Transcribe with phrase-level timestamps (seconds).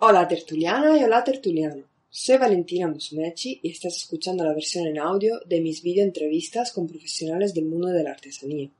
[0.00, 1.82] Hola tertuliana y hola tertuliano.
[2.08, 6.86] Soy Valentina Musumeci y estás escuchando la versión en audio de mis video entrevistas con
[6.86, 8.70] profesionales del mundo de la artesanía.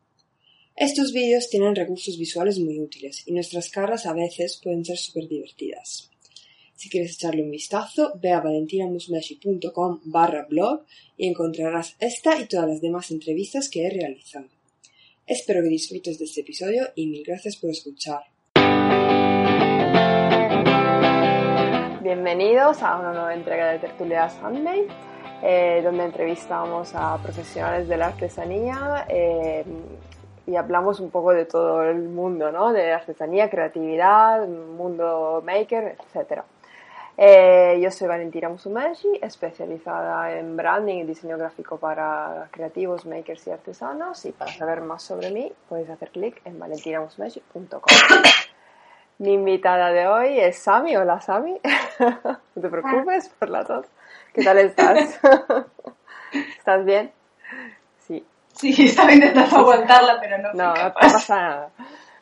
[0.76, 5.26] Estos vídeos tienen recursos visuales muy útiles y nuestras caras a veces pueden ser súper
[5.26, 6.08] divertidas.
[6.76, 10.84] Si quieres echarle un vistazo, ve a valentinamusumeci.com barra blog
[11.16, 14.46] y encontrarás esta y todas las demás entrevistas que he realizado.
[15.26, 18.37] Espero que disfrutes de este episodio y mil gracias por escuchar.
[22.08, 24.88] Bienvenidos a una nueva entrega de Tertulia Sunday,
[25.42, 29.62] eh, donde entrevistamos a profesionales de la artesanía eh,
[30.46, 32.72] y hablamos un poco de todo el mundo, ¿no?
[32.72, 36.44] De artesanía, creatividad, mundo maker, etc.
[37.18, 43.50] Eh, yo soy Valentina Musumeci, especializada en branding y diseño gráfico para creativos, makers y
[43.50, 44.24] artesanos.
[44.24, 47.80] Y para saber más sobre mí, puedes hacer clic en valentinamusumeci.com.
[49.18, 50.96] Mi invitada de hoy es Sami.
[50.96, 51.60] Hola, Sami.
[51.98, 53.84] no te preocupes por la tos.
[54.32, 55.20] ¿Qué tal estás?
[56.56, 57.10] ¿Estás bien?
[57.98, 58.24] Sí.
[58.52, 60.52] Sí, estaba intentando aguantarla, pero no.
[60.52, 61.70] No, no pasa nada.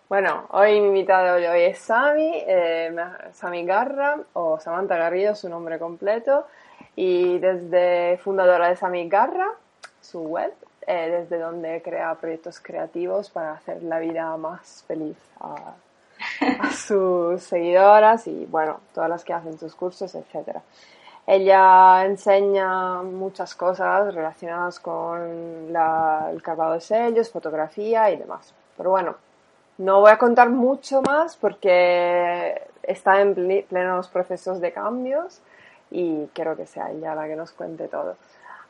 [0.08, 2.96] Bueno, hoy mi invitada de hoy es Sami, eh,
[3.32, 6.46] Sami Garra, o Samantha Garrido, su nombre completo,
[6.94, 9.48] y desde fundadora de Sami Garra,
[10.00, 10.54] su web,
[10.86, 15.74] eh, desde donde crea proyectos creativos para hacer la vida más feliz a
[16.40, 20.58] a sus seguidoras y bueno, todas las que hacen sus cursos, etc.
[21.26, 25.20] Ella enseña muchas cosas relacionadas con
[25.68, 28.54] el carbado de sellos, fotografía y demás.
[28.76, 29.16] Pero bueno,
[29.78, 33.34] no voy a contar mucho más porque está en
[33.68, 35.42] plenos procesos de cambios
[35.90, 38.16] y quiero que sea ella la que nos cuente todo.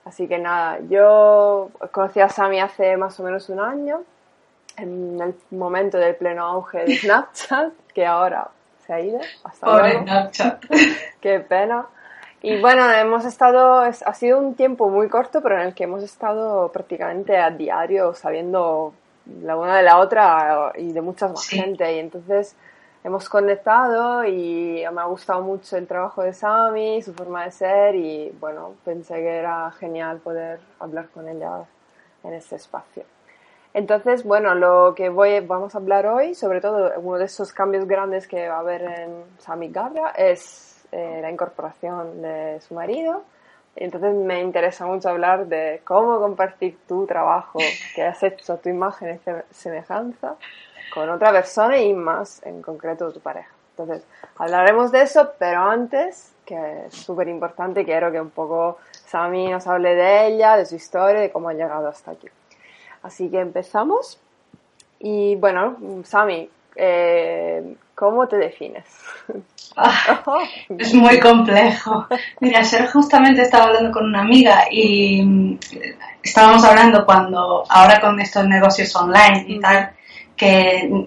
[0.05, 4.03] Así que nada, yo conocí a Sami hace más o menos un año
[4.77, 8.49] en el momento del pleno auge de Snapchat, que ahora
[8.87, 9.21] se ha ido.
[9.45, 10.65] Hasta Pobre Snapchat.
[11.21, 11.87] Qué pena.
[12.43, 16.03] Y bueno, hemos estado, ha sido un tiempo muy corto, pero en el que hemos
[16.03, 18.93] estado prácticamente a diario sabiendo
[19.43, 21.93] la una de la otra y de mucha más gente.
[21.95, 22.55] Y entonces
[23.03, 27.95] hemos conectado y me ha gustado mucho el trabajo de Sami, su forma de ser
[27.95, 31.65] y bueno, pensé que era genial poder hablar con ella
[32.23, 33.05] en este espacio.
[33.77, 37.87] Entonces, bueno, lo que voy, vamos a hablar hoy, sobre todo uno de esos cambios
[37.87, 43.25] grandes que va a haber en Sami Garra, es eh, la incorporación de su marido.
[43.75, 47.59] Entonces me interesa mucho hablar de cómo compartir tu trabajo
[47.95, 50.37] que has hecho tu imagen y semejanza
[50.95, 53.51] con otra persona y más en concreto tu pareja.
[53.77, 54.07] Entonces,
[54.39, 59.67] hablaremos de eso, pero antes, que es súper importante, quiero que un poco Sami nos
[59.67, 62.29] hable de ella, de su historia, de cómo ha llegado hasta aquí.
[63.07, 64.19] Así que empezamos.
[64.99, 68.85] Y bueno, Sami, eh, ¿cómo te defines?
[69.79, 70.23] Ah,
[70.79, 72.07] es muy complejo.
[72.41, 75.59] Mira, ayer justamente estaba hablando con una amiga y mm,
[76.23, 79.91] estábamos hablando cuando, ahora con estos negocios online y tal,
[80.35, 81.07] que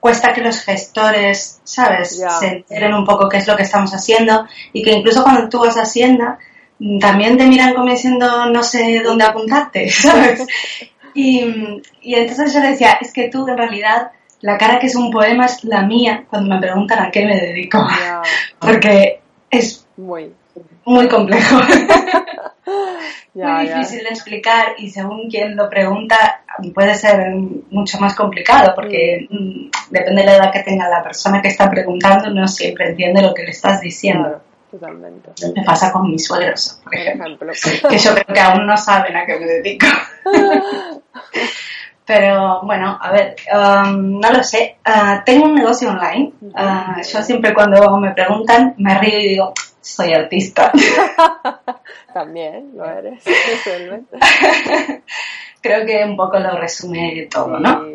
[0.00, 4.46] cuesta que los gestores, ¿sabes?, se enteren un poco qué es lo que estamos haciendo
[4.72, 6.38] y que incluso cuando tú vas a Hacienda,
[7.00, 10.46] también te miran como diciendo no sé dónde apuntarte, ¿sabes?
[11.14, 14.96] Y, y, entonces yo le decía, es que tú en realidad la cara que es
[14.96, 17.78] un poema es la mía cuando me preguntan a qué me dedico,
[18.58, 19.20] porque
[19.50, 20.32] es muy,
[20.84, 21.56] muy complejo.
[23.34, 27.32] muy difícil de explicar y según quien lo pregunta puede ser
[27.70, 29.36] mucho más complicado porque mm.
[29.36, 33.22] Mm, depende de la edad que tenga la persona que está preguntando, no siempre entiende
[33.22, 34.40] lo que le estás diciendo.
[34.74, 35.30] Totalmente.
[35.54, 37.52] Me pasa con mis suegros, por ejemplo,
[37.88, 39.86] que yo creo que aún no saben a qué me dedico.
[42.04, 44.78] Pero bueno, a ver, um, no lo sé.
[44.84, 46.32] Uh, tengo un negocio online.
[46.40, 50.72] Uh, yo siempre cuando me preguntan me río y digo, soy artista.
[52.12, 53.22] También lo eres,
[55.64, 57.86] Creo que un poco lo resume todo, ¿no?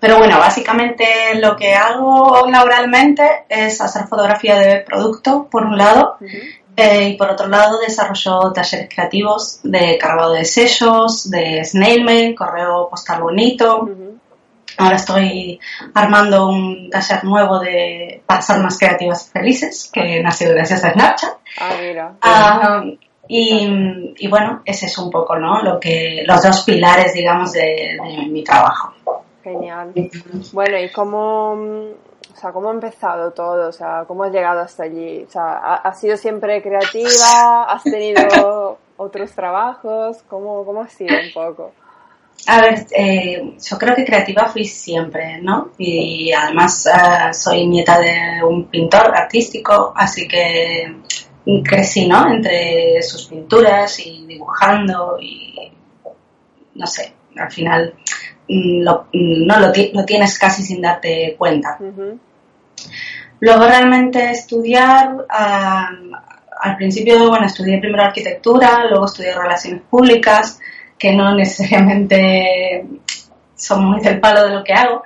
[0.00, 1.06] Pero bueno, básicamente
[1.36, 6.16] lo que hago laboralmente es hacer fotografía de producto, por un lado,
[6.76, 12.34] eh, y por otro lado desarrollo talleres creativos de cargado de sellos, de snail mail,
[12.34, 13.88] correo postal bonito.
[14.76, 15.60] Ahora estoy
[15.94, 21.36] armando un taller nuevo de más creativas felices, que nació gracias a Snapchat.
[21.56, 22.14] Ah, mira.
[22.20, 22.82] Ah,
[23.32, 25.62] y, y, bueno, ese es un poco, ¿no?
[25.62, 28.92] Lo que, los dos pilares, digamos, de, de mi trabajo.
[29.44, 29.92] Genial.
[30.52, 33.68] Bueno, ¿y cómo, o sea, cómo ha empezado todo?
[33.68, 35.22] O sea, ¿cómo has llegado hasta allí?
[35.22, 37.66] O sea, ¿has sido siempre creativa?
[37.68, 40.24] ¿Has tenido otros trabajos?
[40.28, 41.70] ¿Cómo, cómo ha sido un poco?
[42.48, 45.70] A ver, eh, yo creo que creativa fui siempre, ¿no?
[45.78, 50.96] Y además uh, soy nieta de un pintor artístico, así que
[51.64, 52.30] crecí, ¿no?
[52.30, 55.72] Entre sus pinturas y dibujando y
[56.74, 57.94] no sé, al final
[58.48, 61.76] mm, lo, mm, no lo, lo, tienes casi sin darte cuenta.
[61.80, 62.18] Uh -huh.
[63.40, 66.16] Luego realmente estudiar, uh,
[66.60, 70.60] al principio, bueno, estudié primero arquitectura, luego estudié relaciones públicas,
[70.98, 72.84] que no necesariamente
[73.54, 75.02] son muy del palo de lo que hago.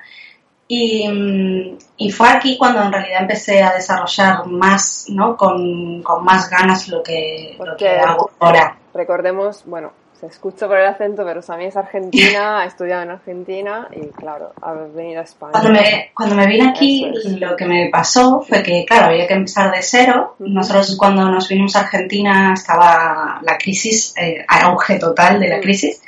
[0.66, 5.36] Y, y, fue aquí cuando en realidad empecé a desarrollar más, ¿no?
[5.36, 8.78] Con, con más ganas lo que, lo que hago ahora.
[8.94, 13.88] Recordemos, bueno, se escucha por el acento, pero Sami es argentina, ha estudiado en Argentina
[13.94, 15.52] y claro, ha venido a España.
[15.52, 17.38] Cuando me, cuando me vine aquí, es.
[17.38, 20.36] lo que me pasó fue que, claro, había que empezar de cero.
[20.38, 26.00] Nosotros cuando nos vinimos a Argentina estaba la crisis, eh, auge total de la crisis.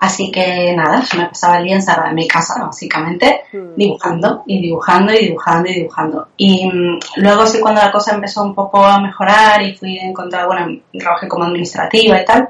[0.00, 3.76] Así que nada, yo me pasaba el día encerrada en mi casa, básicamente, mm.
[3.76, 6.28] dibujando y dibujando y dibujando y dibujando.
[6.38, 10.06] Y um, luego sí, cuando la cosa empezó un poco a mejorar y fui a
[10.06, 12.48] encontrar, bueno, trabajé como administrativa y tal,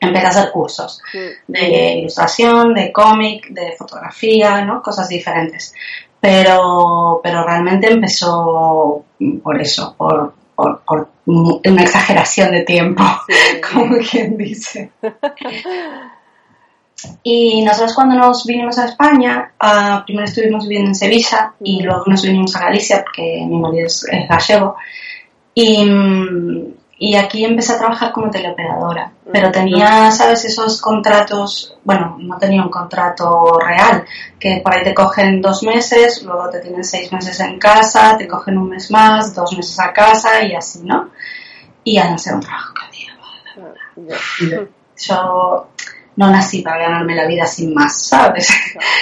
[0.00, 1.52] empecé a hacer cursos mm.
[1.52, 4.82] de ilustración, de cómic, de fotografía, ¿no?
[4.82, 5.72] Cosas diferentes.
[6.20, 9.04] Pero, pero realmente empezó
[9.40, 13.60] por eso, por, por, por una exageración de tiempo, sí.
[13.72, 14.90] como quien dice.
[17.22, 22.04] Y nosotros cuando nos vinimos a España, uh, primero estuvimos viviendo en Sevilla y luego
[22.06, 24.76] nos vinimos a Galicia porque mi marido es, es gallego.
[25.54, 25.84] Y,
[26.98, 29.12] y, aquí empecé a trabajar como teleoperadora.
[29.30, 30.44] Pero tenía, ¿sabes?
[30.44, 34.04] Esos contratos, bueno, no tenía un contrato real,
[34.38, 38.28] que por ahí te cogen dos meses, luego te tienen seis meses en casa, te
[38.28, 41.10] cogen un mes más, dos meses a casa y así, ¿no?
[41.84, 44.66] Y ya no sé, un trabajo que día.
[44.98, 45.68] Yo
[46.16, 48.48] no nací para ganarme la vida sin más, ¿sabes?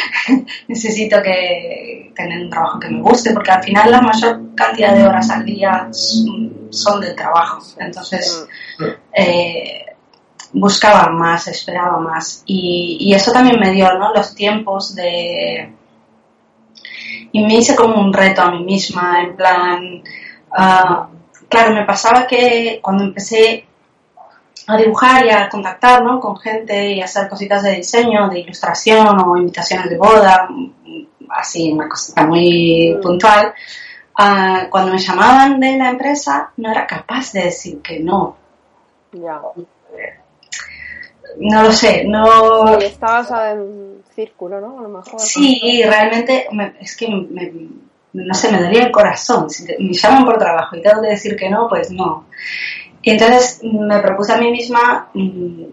[0.69, 5.07] Necesito que tener un trabajo que me guste, porque al final la mayor cantidad de
[5.07, 7.63] horas al día son del trabajo.
[7.79, 8.47] Entonces,
[9.13, 9.85] eh,
[10.53, 12.43] buscaba más, esperaba más.
[12.47, 14.13] Y, eso también me dio, ¿no?
[14.13, 15.73] Los tiempos de...
[17.33, 20.03] Y me hice como un reto a mí misma, en plan...
[20.57, 21.15] Uh,
[21.49, 23.67] claro, me pasaba que cuando empecé
[24.67, 26.21] a dibujar y a contactar ¿no?
[26.21, 30.49] con gente y hacer cositas de diseño, de ilustración o invitaciones de boda,
[31.31, 33.55] así una cosita muy puntual.
[34.17, 38.37] Uh, cuando me llamaban de la empresa no era capaz de decir que no.
[39.13, 39.41] Ya.
[41.37, 42.79] No lo sé, no...
[42.79, 44.79] Sí, estabas en círculo, ¿no?
[44.79, 45.21] A lo mejor.
[45.21, 47.53] Sí, realmente me, es que me,
[48.13, 49.51] no sé, me dolía el corazón.
[49.51, 52.27] Si te, me llaman por trabajo y tengo que decir que no, pues no.
[53.05, 55.65] Y entonces me propuse a mí misma mmm,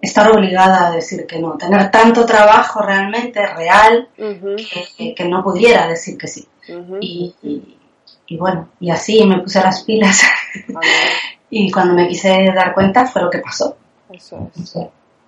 [0.00, 4.96] estar obligada a decir que no, tener tanto trabajo realmente real uh -huh.
[4.96, 6.46] que, que, no pudiera decir que sí.
[6.68, 6.98] Uh -huh.
[7.00, 7.78] y, y,
[8.26, 10.22] y, bueno, y así me puse las pilas.
[10.66, 10.80] -huh.
[11.50, 13.76] y cuando me quise dar cuenta fue lo que pasó.
[14.10, 14.70] Eso es.
[14.70, 14.80] Sí.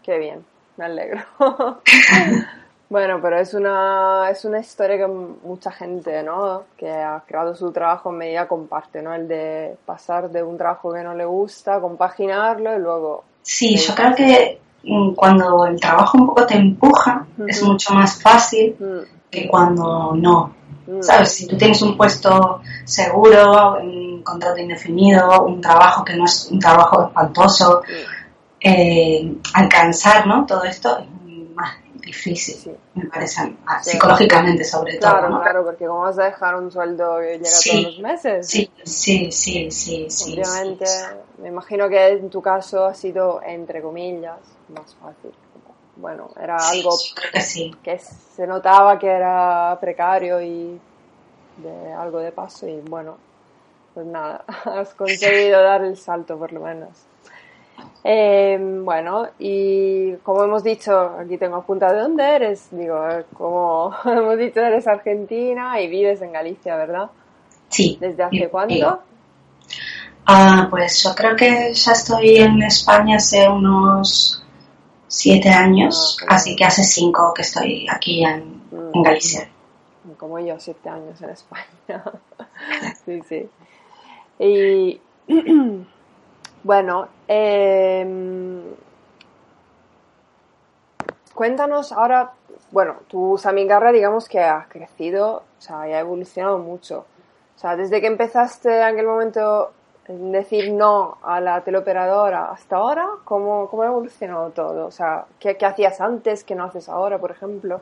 [0.02, 0.44] Qué bien,
[0.76, 1.20] me alegro.
[2.88, 6.64] Bueno, pero es una, es una historia que mucha gente, ¿no?
[6.76, 9.12] Que ha creado su trabajo en medida comparte, ¿no?
[9.12, 13.24] El de pasar de un trabajo que no le gusta, compaginarlo y luego...
[13.42, 17.50] Sí, yo creo que mm, cuando el trabajo un poco te empuja, uh -huh.
[17.50, 19.06] es mucho más fácil uh -huh.
[19.30, 20.54] que cuando no.
[20.86, 21.02] Uh -huh.
[21.02, 21.32] ¿Sabes?
[21.34, 26.60] Si tú tienes un puesto seguro, un contrato indefinido, un trabajo que no es un
[26.60, 27.82] trabajo espantoso,
[28.60, 30.46] eh, alcanzar, ¿no?
[30.46, 31.06] Todo esto es
[32.06, 32.70] difícil, sí.
[32.94, 33.90] me parece, ah, sí.
[33.90, 35.30] psicológicamente sobre claro, todo.
[35.30, 35.42] ¿no?
[35.42, 38.46] Claro, porque ¿cómo vas a dejar un sueldo que llega sí, todos los meses?
[38.46, 40.06] Sí, sí, sí, sí.
[40.08, 40.86] sí Obviamente,
[41.38, 45.32] me imagino que en tu caso ha sido, entre comillas, más fácil.
[45.96, 46.96] Bueno, era algo
[47.32, 50.78] que, que, se notaba que era precario y
[51.56, 53.16] de algo de paso y bueno,
[53.94, 56.90] pues nada, has conseguido dar el salto por lo menos.
[58.04, 62.68] Eh, bueno, y como hemos dicho, aquí tengo apuntado de dónde eres.
[62.70, 63.04] Digo,
[63.36, 67.10] como hemos dicho, eres argentina y vives en Galicia, ¿verdad?
[67.68, 67.98] Sí.
[68.00, 69.00] ¿Desde hace cuánto?
[70.26, 74.42] Ah, pues yo creo que ya estoy en España hace unos
[75.08, 76.36] siete años, ah, okay.
[76.36, 78.62] así que hace cinco que estoy aquí en,
[78.94, 79.48] en Galicia.
[80.16, 81.66] Como yo, siete años en España.
[83.04, 83.48] sí, sí.
[84.38, 85.00] Y
[86.66, 88.60] bueno, em,
[91.32, 92.32] cuéntanos ahora,
[92.72, 97.06] bueno, tu Samigarra digamos que ha crecido, o sea, ha evolucionado mucho.
[97.54, 99.70] O sea, desde que empezaste en aquel momento
[100.08, 104.86] decir no a la teleoperadora hasta ahora, ¿cómo, cómo ha evolucionado todo?
[104.86, 107.80] O sea, ¿qué, ¿qué, hacías antes que no haces ahora, por ejemplo?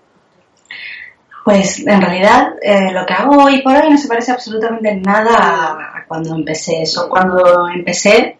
[1.43, 5.73] Pues en realidad eh, lo que hago hoy por hoy no se parece absolutamente nada
[5.73, 7.09] a, cuando empecé eso.
[7.09, 8.39] Cuando empecé,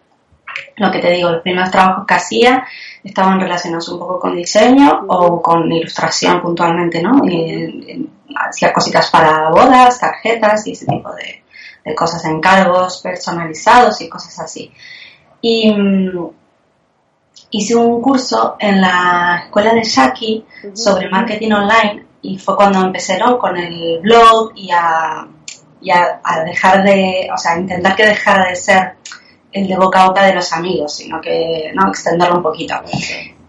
[0.77, 2.65] lo que te digo, los primeros trabajos que hacía
[3.03, 7.21] estaban relacionados un poco con diseño o con ilustración puntualmente, ¿no?
[7.25, 11.43] Y, hacía cositas para bodas, tarjetas y ese tipo de,
[11.85, 14.71] de cosas, encargos personalizados y cosas así.
[15.41, 16.29] Y mm,
[17.51, 23.19] hice un curso en la escuela de Shaki sobre marketing online y fue cuando empecé
[23.39, 25.27] con el blog y a,
[26.23, 28.95] a, dejar de, o sea, intentar que dejara de ser
[29.55, 31.87] el de boca a boca de los amigos, sino que, ¿no?
[31.87, 32.75] Extenderlo un poquito.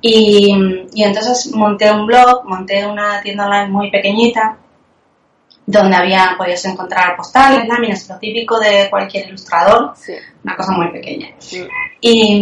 [0.01, 4.57] Y, y entonces monté un blog, monté una tienda online muy pequeñita
[5.67, 9.95] donde había, podías encontrar postales, láminas, lo típico de cualquier ilustrador,
[10.45, 11.31] una cosa muy pequeña.
[12.01, 12.37] Y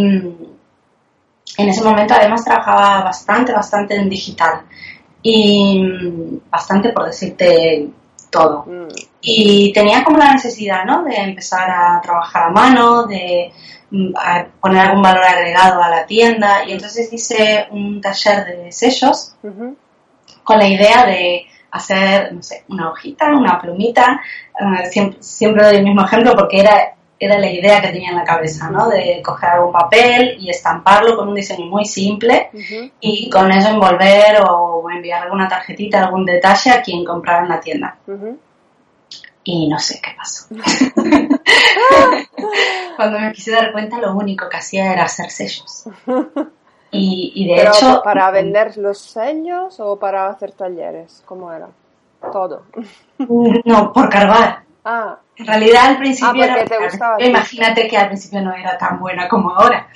[1.57, 4.61] en ese momento además trabajaba bastante, bastante en digital
[5.23, 7.89] y bastante por decirte
[8.35, 8.65] todo.
[8.67, 8.89] Mm.
[9.23, 11.05] Y tenía como la necesidad, ¿no?
[11.05, 13.53] De empezar a trabajar a mano, de
[13.91, 14.13] mm,
[14.61, 19.37] poner algún valor agregado a la tienda y entonces hice un taller de sellos
[20.43, 24.21] con la idea de hacer, no sé, una hojita, una plumita,
[24.59, 28.17] eh, siempre, siempre, doy el mismo ejemplo porque era, era la idea que tenía en
[28.17, 28.89] la cabeza, ¿no?
[28.89, 32.51] De coger algún papel y estamparlo con un diseño muy simple
[33.01, 37.61] y con eso envolver o enviar alguna tarjetita, algún detalle a quien comprara en la
[37.61, 37.97] tienda.
[39.45, 40.47] Y no sé qué pasó.
[42.97, 45.85] Cuando me quise dar cuenta, lo único que hacía era hacer sellos.
[46.97, 48.03] Y, de hecho...
[48.05, 51.25] ¿Para vender los sellos o para hacer talleres?
[51.27, 51.67] ¿Cómo era?
[52.31, 52.63] Todo.
[53.65, 54.63] No, por cargar.
[54.85, 55.19] Ah.
[55.37, 59.27] En realidad al principio ah, te gustaba, imagínate que al principio no era tan buena
[59.29, 59.89] como ahora.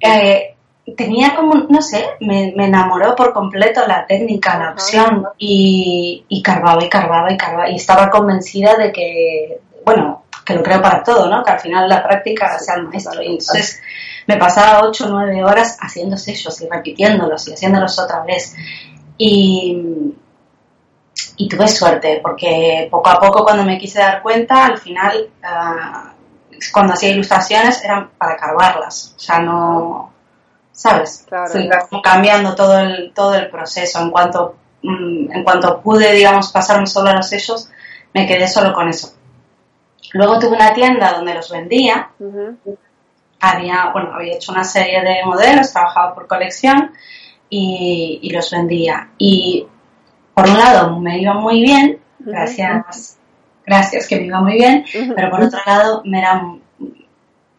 [0.00, 0.54] Eh,
[0.96, 6.82] tenía como, no sé, me, enamoró por completo la técnica, la opción y, y cargaba
[6.82, 11.28] y cargaba y cargaba y estaba convencida de que, bueno, que lo creo para todo,
[11.28, 11.44] ¿no?
[11.44, 13.22] Que al final la práctica sea el maestro.
[13.22, 13.82] Y entonces
[14.26, 18.56] me pasaba 8 o 9 horas haciendo sellos y repitiéndolos y haciéndolos otra vez.
[19.18, 20.14] Y,
[21.38, 26.12] y tuve suerte, porque poco a poco cuando me quise dar cuenta, al final, ah,
[26.72, 30.12] cuando hacía ilustraciones eran para cargarlas, o sea, no,
[30.72, 31.26] ¿sabes?
[31.88, 34.00] Fui cambiando todo el, todo el proceso.
[34.00, 37.70] En cuanto, mm, en cuanto pude, digamos, pasarme solo a los sellos,
[38.12, 39.14] me quedé solo con eso.
[40.12, 42.10] Luego tuve una tienda donde los vendía
[43.40, 46.92] había, bueno, había hecho una serie de modelos, trabajaba por colección
[47.48, 49.10] y, los vendía.
[49.18, 49.66] Y
[50.38, 53.18] por un lado me iba muy bien, gracias,
[53.66, 54.84] gracias que me iba muy bien,
[55.16, 56.40] pero por otro lado me era,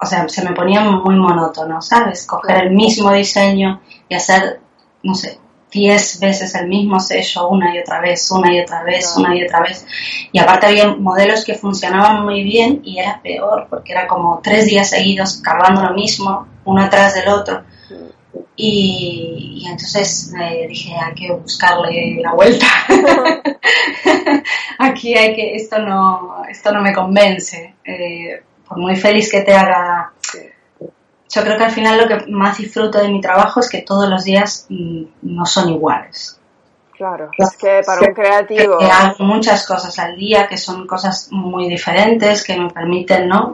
[0.02, 2.26] o sea, se me ponía muy monótono, ¿sabes?
[2.26, 4.62] Coger el mismo diseño y hacer,
[5.04, 9.14] no sé, diez veces el mismo sello una y otra vez, una y otra vez,
[9.18, 9.86] una y otra vez.
[10.32, 14.68] Y aparte había modelos que funcionaban muy bien y era peor porque era como tres
[14.68, 17.62] días seguidos cargando lo mismo, uno atrás del otro.
[18.62, 22.66] Y, entonces eh, dije, hay que buscarle la vuelta.
[24.80, 27.76] Aquí hay que, esto no, esto no me convence.
[27.86, 30.12] Eh, por muy feliz que te haga
[31.30, 34.10] yo creo que al final lo que más disfruto de mi trabajo es que todos
[34.10, 36.40] los días mm, no son iguales.
[36.98, 38.78] Claro, es que para un creativo...
[38.78, 43.54] Que hago muchas cosas al día que son cosas muy diferentes, que me permiten, ¿no?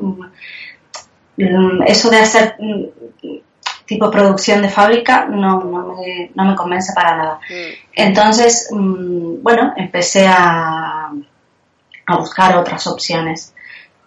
[1.37, 2.85] Mm, eso de hacer mm,
[3.85, 7.39] tipo producción de fábrica no, no, me, no me convence para nada.
[7.93, 11.11] Entonces, bueno, empecé a,
[12.05, 13.53] a buscar otras opciones.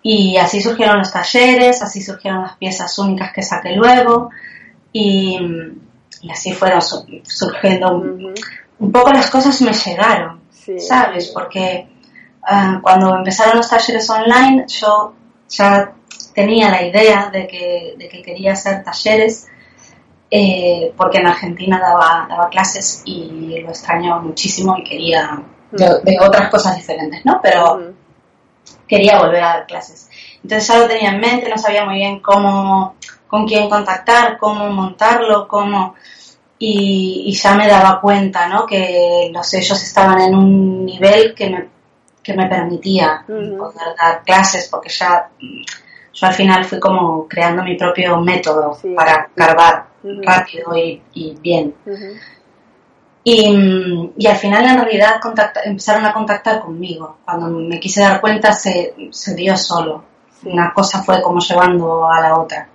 [0.03, 4.31] Y así surgieron los talleres, así surgieron las piezas únicas que saqué luego
[4.93, 5.39] y,
[6.31, 8.35] así fueron surgiendo un,
[8.93, 10.41] poco las cosas me llegaron,
[10.79, 11.29] ¿sabes?
[11.29, 11.89] Porque
[12.43, 15.15] ah, cuando empezaron los talleres online yo
[15.49, 15.93] ya
[16.35, 19.49] tenía la idea de que, de que quería hacer talleres
[20.31, 26.51] eh, porque en Argentina daba, daba clases y lo extrañaba muchísimo y quería de, otras
[26.51, 27.41] cosas diferentes, ¿no?
[27.43, 27.95] Pero
[28.87, 30.09] quería volver a dar clases.
[30.43, 34.69] Entonces ya lo tenía en mente, no sabía muy bien cómo, con quién contactar, cómo
[34.71, 35.95] montarlo, cómo...
[36.59, 38.67] y, ya me daba cuenta, ¿no?
[38.67, 41.69] Que los sellos estaban en un nivel que me,
[42.23, 45.31] que me permitía poder dar clases, porque ya
[46.13, 51.03] yo al final fui como creando mi propio método para cargar rápido y,
[51.41, 51.75] bien.
[53.25, 55.21] y, y, al final en realidad
[55.65, 57.19] empezaron a contactar conmigo.
[57.25, 60.05] Cuando me quise dar cuenta se, se dio solo.
[60.45, 62.69] Una cosa fue como llevando a la otra.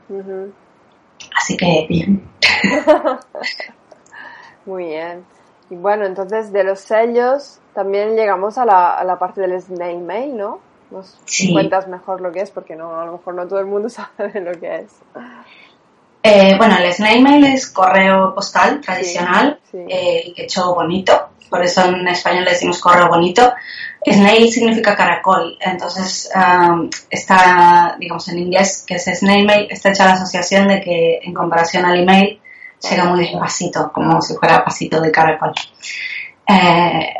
[1.35, 2.29] Así que bien.
[4.65, 5.25] Muy bien.
[5.69, 9.99] Y bueno, entonces de los sellos también llegamos a la, a la parte del snail
[9.99, 10.59] mail, ¿no?
[10.91, 11.17] Nos
[11.51, 14.39] cuentas mejor lo que es, porque no, a lo mejor no todo el mundo sabe
[14.39, 14.91] lo que es.
[16.23, 22.07] Eh, bueno, el snail mail es correo postal tradicional, eh, hecho bonito, por eso en
[22.07, 23.53] español le decimos correo bonito.
[24.05, 26.29] Snail significa caracol, entonces
[27.09, 31.33] está, digamos en inglés, que es snail mail, está hecha la asociación de que en
[31.33, 32.39] comparación al email
[32.89, 35.53] llega muy despacito, como si fuera pasito de caracol.
[36.47, 37.13] Eh,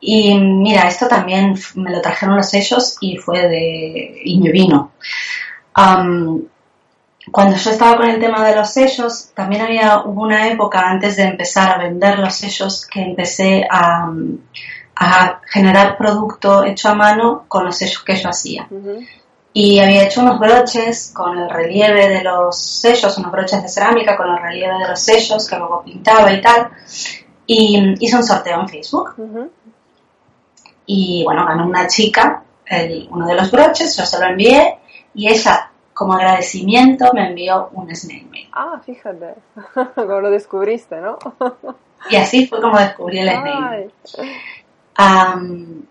[0.00, 4.20] y mira, esto también me lo trajeron los sellos y fue de.
[4.24, 4.92] y me vino.
[7.30, 11.16] Cuando yo estaba con el tema de los sellos, también había hubo una época antes
[11.16, 14.10] de empezar a vender los sellos que empecé a,
[14.96, 18.68] a generar producto hecho a mano con los sellos que yo hacía.
[19.52, 24.16] Y había hecho unos broches con el relieve de los sellos, unos broches de cerámica
[24.16, 26.70] con el relieve de los sellos que luego pintaba y tal.
[27.46, 29.14] Y hice un sorteo en Facebook.
[30.86, 34.78] Y bueno, ganó una chica el, uno de los broches, yo se lo envié
[35.14, 35.69] y ella,
[36.00, 38.48] como agradecimiento, me envió un snail mail.
[38.52, 39.34] Ah, fíjate,
[39.94, 41.18] como lo descubriste, ¿no?
[42.08, 43.92] y así fue como descubrí el snail
[44.96, 45.84] mail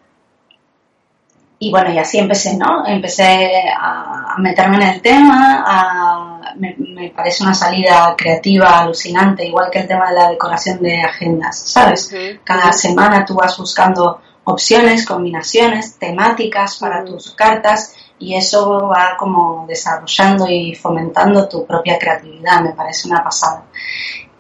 [1.59, 2.87] y bueno, y así empecé, ¿no?
[2.87, 9.87] Empecé a, meterme en el tema, me, parece una salida creativa alucinante, igual que el
[9.87, 12.11] tema de la decoración de agendas, ¿sabes?
[12.43, 19.65] Cada semana tú vas buscando opciones, combinaciones, temáticas para tus cartas y eso va como
[19.67, 23.63] desarrollando y fomentando tu propia creatividad, me parece una pasada.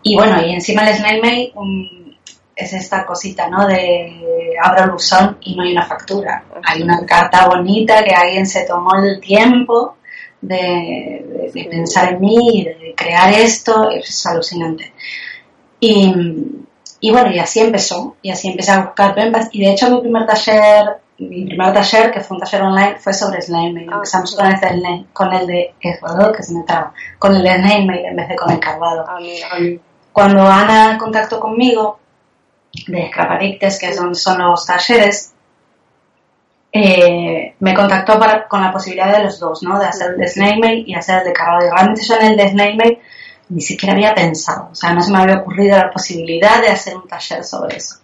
[0.03, 1.53] Y bueno, y encima el Snail Mail,
[2.55, 3.65] es esta cosita, ¿no?
[3.65, 6.43] De abro el buzón y no hay una factura.
[6.63, 9.95] Hay una carta bonita que alguien se tomó el tiempo
[10.41, 14.91] de, pensar en mí y de crear esto, es alucinante.
[15.79, 16.13] Y,
[16.99, 20.01] y, bueno, y así empezó, y así empecé a buscar penpas, y de hecho mi
[20.01, 24.35] primer taller, mi primer taller, que fue un taller online, fue sobre Slime ah, Empezamos
[24.35, 28.29] con, el, con el de, que se me traba, con el de Slime en vez
[28.29, 29.05] de con el carvado.
[29.07, 29.19] Ah,
[30.11, 31.99] Cuando Ana contactó conmigo,
[32.87, 35.33] de Scrapadictes, que son, son los talleres,
[36.71, 39.79] eh, me contactó para, con la posibilidad de los dos, ¿no?
[39.79, 41.71] De hacer el de Mail y hacer el de Carvalho.
[41.71, 42.99] Realmente yo en el de Mail
[43.49, 46.95] ni siquiera había pensado, o sea, no se me había ocurrido la posibilidad de hacer
[46.95, 47.95] un taller sobre eso.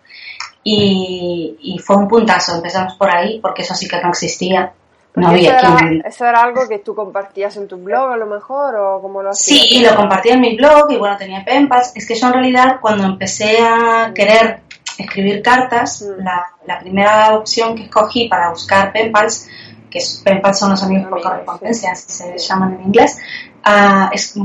[0.67, 4.73] Y, y fue un puntazo, empezamos por ahí, porque eso sí que no existía.
[5.13, 8.25] No había eso, era, ¿Eso era algo que tú compartías en tu blog a lo
[8.25, 9.61] mejor o cómo lo hacías?
[9.61, 11.93] Sí, lo compartía en mi blog y bueno, tenía penpas.
[11.95, 14.61] Es que yo en realidad cuando empecé a querer
[14.97, 16.23] escribir cartas, mm.
[16.23, 19.47] la, la, primera opción que escogí para buscar penpals,
[19.89, 23.17] que es, penpals son los amigos por correspondencia, así se llaman en inglés,
[23.65, 24.35] uh, es,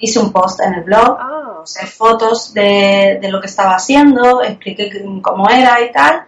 [0.00, 1.58] hice un post en el blog, ah.
[1.60, 4.90] puse fotos de, de lo que estaba haciendo, expliqué
[5.22, 6.24] cómo era y tal,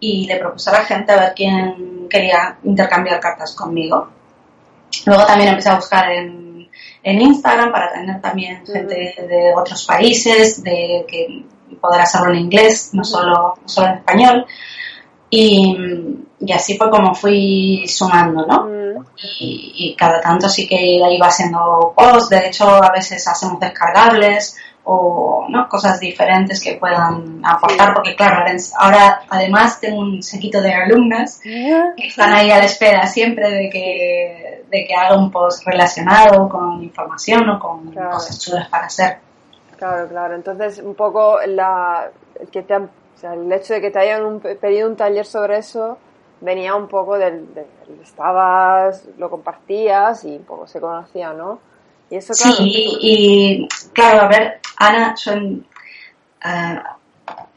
[0.00, 4.08] y le propuse a la gente a ver quién quería intercambiar cartas conmigo.
[5.06, 6.68] Luego también empecé a buscar en,
[7.02, 11.44] en Instagram para tener también gente de otros países, de que
[11.80, 14.46] poder hacerlo en inglés, no solo, solo en español.
[15.34, 15.74] Y,
[16.40, 18.68] y, así fue como fui sumando, ¿no?
[19.40, 24.56] Y, y, cada tanto sí que iba haciendo posts, de hecho a veces hacemos descargables
[24.84, 25.68] o ¿no?
[25.68, 28.44] cosas diferentes que puedan aportar, porque claro,
[28.78, 33.70] ahora además tengo un sequito de alumnas que están ahí a la espera siempre de
[33.70, 39.18] que, de que haga un post relacionado con información o con cosas chulas para hacer.
[39.78, 40.34] Claro, claro.
[40.34, 42.10] Entonces, un poco la,
[42.52, 42.74] que te
[43.22, 45.98] el hecho de que te hayan pedido un taller sobre eso
[46.42, 47.46] venía un poco del,
[48.02, 51.60] estabas, lo compartías y un poco se conocía, ¿no?
[52.10, 55.64] Y eso, claro, sí, y, claro, a ver, Ana, son,
[56.42, 56.96] ah,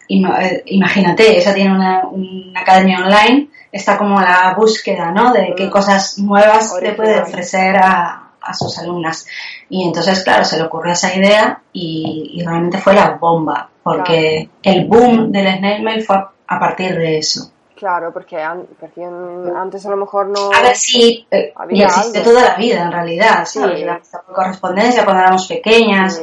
[0.07, 5.33] eh, imagínate, ella tiene una, una, academia online, está como a la búsqueda, ¿no?
[5.33, 5.71] De qué mm.
[5.71, 9.25] cosas nuevas le puede ofrecer a, a, sus alumnas.
[9.69, 14.85] Y entonces, claro, se le ocurrió esa idea y, realmente fue la bomba, porque el
[14.85, 17.51] boom del snail mail fue a partir de eso.
[17.75, 20.49] Claro, porque, antes a lo mejor no.
[20.53, 23.59] A ver, sí, eh, existe toda la vida en realidad, sí.
[23.59, 24.01] La
[24.33, 26.21] correspondencia cuando éramos pequeñas.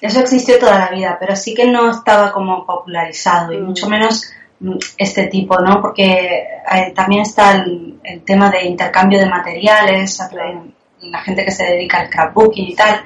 [0.00, 3.64] eso existió toda la vida, pero sí que no estaba como popularizado y mm.
[3.64, 4.30] mucho menos
[4.60, 5.80] mm, este tipo, ¿no?
[5.80, 10.20] Porque eh, también está el, tema de intercambio de materiales,
[11.00, 13.04] la gente que se dedica al scrapbooking y tal.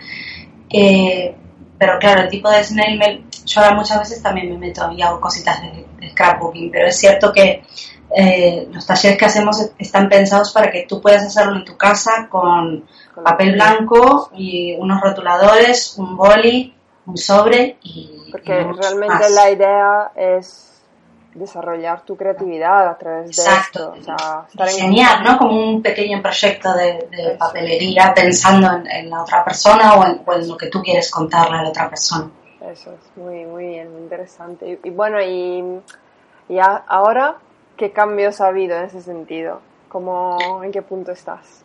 [0.68, 1.34] Eh,
[1.78, 5.02] pero claro, el tipo de snail mail, yo ahora muchas veces también me meto y
[5.02, 7.62] hago cositas de, scrapbooking, pero es cierto que
[8.14, 12.26] eh, los talleres que hacemos están pensados para que tú puedas hacerlo en tu casa
[12.28, 12.84] con
[13.22, 16.74] papel blanco y unos rotuladores, un boli,
[17.06, 18.16] un sobre y...
[18.30, 20.69] Porque realmente la idea es
[21.34, 23.94] desarrollar tu creatividad a través de esto.
[23.98, 25.38] O sea, Diseñar, ¿no?
[25.38, 30.66] Como un pequeño proyecto de, papelería pensando en, la otra persona o en, lo que
[30.66, 32.30] tú quieres contarle a la otra persona.
[32.60, 34.78] Eso es muy, muy bien, muy interesante.
[34.82, 35.80] Y, bueno, y,
[36.48, 37.36] y ahora,
[37.76, 39.60] ¿qué cambios ha habido en ese sentido?
[39.88, 41.64] ¿Cómo, ¿En qué punto estás?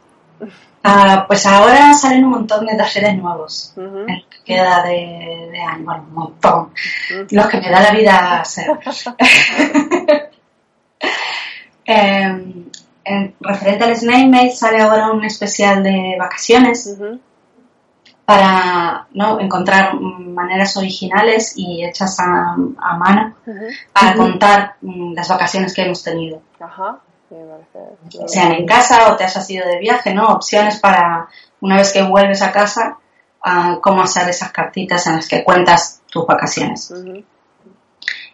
[0.83, 3.73] Ah, pues ahora salen un montón de talleres nuevos.
[3.75, 6.71] que queda de, de año, bueno, un montón.
[7.31, 8.67] Los que me da la vida hacer.
[11.87, 12.65] Em,
[13.03, 16.97] en, referente al Snake sale ahora un especial de vacaciones
[18.25, 19.39] para ¿no?
[19.39, 22.55] encontrar maneras originales y hechas a,
[22.97, 23.35] mano
[23.93, 26.41] para contar mm, las vacaciones que hemos tenido.
[26.59, 26.99] Ajá
[28.27, 30.27] sean en casa o te hayas ido de viaje, ¿no?
[30.27, 31.27] Opciones para,
[31.61, 32.97] una vez que vuelves a casa,
[33.81, 36.91] cómo hacer esas cartitas en las que cuentas tus vacaciones.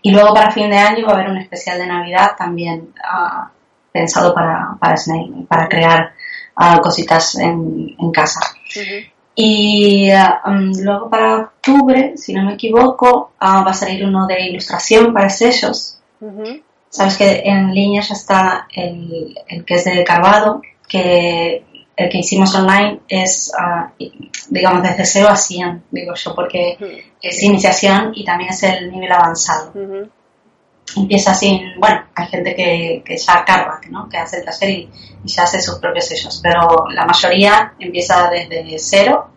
[0.01, 3.51] Y luego para fin de año va a haber un especial de Navidad también ah,
[3.91, 6.13] pensado para, para Snake, para crear
[6.55, 8.41] ah, cositas en, casa.
[9.35, 14.41] Y ah, um, luego para octubre, si no me equivoco, va a salir uno de
[14.41, 15.99] ilustración para sellos.
[16.91, 21.63] Sabes que en línea ya está el, el que es de Carvado, que
[21.95, 23.91] el que hicimos online es, ah,
[24.49, 26.77] digamos, desde 0 a 100, digo yo, porque
[27.21, 29.71] es iniciación y también es el nivel avanzado.
[30.97, 34.09] Empieza sin, bueno, hay gente que, que ya carga, ¿no?
[34.09, 34.89] que hace el taller y,
[35.23, 39.29] ya hace sus propios sellos, pero la mayoría empieza desde cero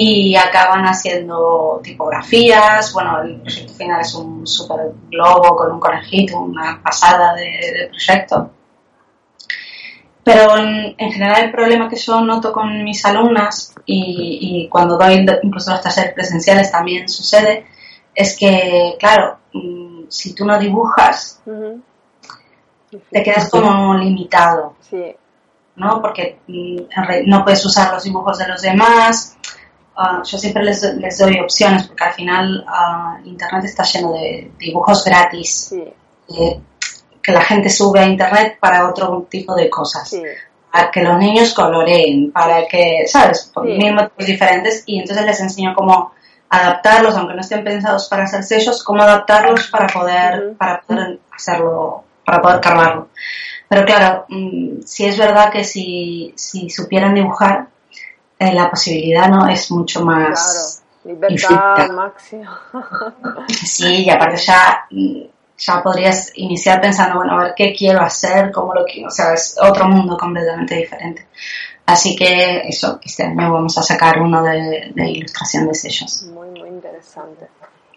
[0.00, 2.92] y acaban haciendo tipografías.
[2.92, 8.48] Bueno, el proyecto final es un super globo con un conejito, una pasada de, proyecto.
[10.22, 15.72] Pero en, general el problema que yo noto con mis alumnas y, cuando doy incluso
[15.72, 17.66] los talleres presenciales también sucede
[18.14, 21.42] es que, claro, mm, si tú no dibujas,
[23.10, 24.76] te quedas como limitado.
[25.74, 26.00] ¿no?
[26.02, 26.82] Porque mm,
[27.26, 29.37] no puedes usar los dibujos de los demás,
[30.00, 34.52] Ah, yo siempre les, les, doy opciones porque al final uh, Internet está lleno de
[34.56, 36.60] dibujos gratis eh,
[37.20, 40.14] que la gente sube a Internet para otro tipo de cosas.
[40.70, 43.50] Para que los niños coloreen, para que, ¿sabes?
[43.52, 46.12] Por mismos diferentes y entonces les enseño cómo
[46.48, 52.04] adaptarlos, aunque no estén pensados para hacer sellos, cómo adaptarlos para poder, para poder hacerlo,
[52.24, 53.08] para poder cargarlo.
[53.68, 57.66] Pero claro, mm, si es verdad que si, si supieran dibujar,
[58.38, 62.60] eh, la posibilidad no es mucho más claro, libertad máxima.
[63.48, 64.86] Sí y aparte ya
[65.56, 69.34] ya podrías iniciar pensando bueno a ver qué quiero hacer cómo lo quiero o sea
[69.34, 71.26] es otro mundo completamente diferente.
[71.84, 76.22] Así que eso este año vamos a sacar uno de, ilustración de sellos.
[76.24, 77.48] Muy muy interesante.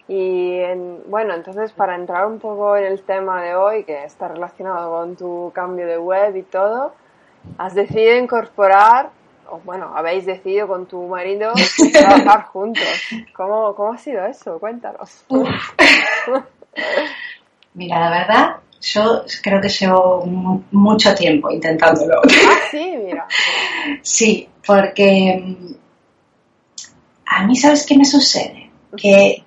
[0.07, 0.59] Y
[1.07, 5.15] bueno, entonces para entrar un poco en el tema de hoy, que está relacionado con
[5.15, 6.93] tu cambio de web y todo,
[7.57, 9.09] has decidido incorporar
[9.59, 11.51] bueno, habéis decidido con tu marido
[11.91, 12.83] trabajar juntos.
[13.33, 14.59] ¿Cómo, ¿Cómo ha sido eso?
[14.59, 15.25] Cuéntanos.
[17.73, 20.25] Mira, la verdad, yo creo que llevo
[20.71, 22.21] mucho tiempo intentándolo.
[22.23, 23.27] Ah, sí, mira.
[24.01, 25.73] Sí, porque mm,
[27.27, 28.71] a mí, ¿sabes qué me sucede?
[28.97, 29.43] Que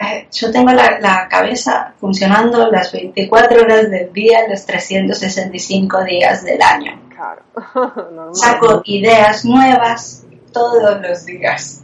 [0.00, 6.44] eh, yo tengo la, la, cabeza funcionando las 24 horas del día, los 365 días
[6.44, 7.07] del año.
[8.32, 11.82] Saco ideas nuevas todos los días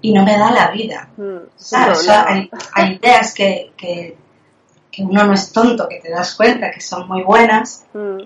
[0.00, 1.08] y no me da la vida.
[1.16, 1.38] Mm,
[2.74, 4.16] hay, ideas que, que,
[4.98, 8.22] uno no es tonto, que te das cuenta que son muy buenas, mm.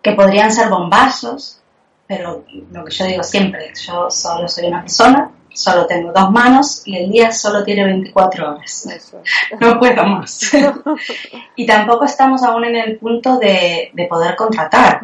[0.00, 1.60] que podrían ser bombazos,
[2.06, 6.82] pero lo que yo digo siempre, yo solo soy una persona solo tengo dos manos
[6.86, 8.88] y el día solo tiene 24 horas.
[9.60, 10.52] No puedo más.
[11.56, 15.00] y tampoco estamos aún en el punto de, poder contratar,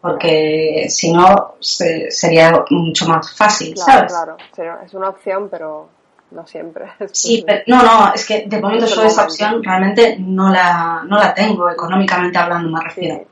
[0.00, 4.12] porque si no sería mucho más fácil, ¿sabes?
[4.12, 4.36] Claro,
[4.84, 5.88] es una opción, pero
[6.34, 6.86] no siempre.
[7.12, 11.16] Sí, pero, no, no, es que de momento yo esa opción realmente no la, no
[11.16, 13.24] la tengo, económicamente hablando me refiero.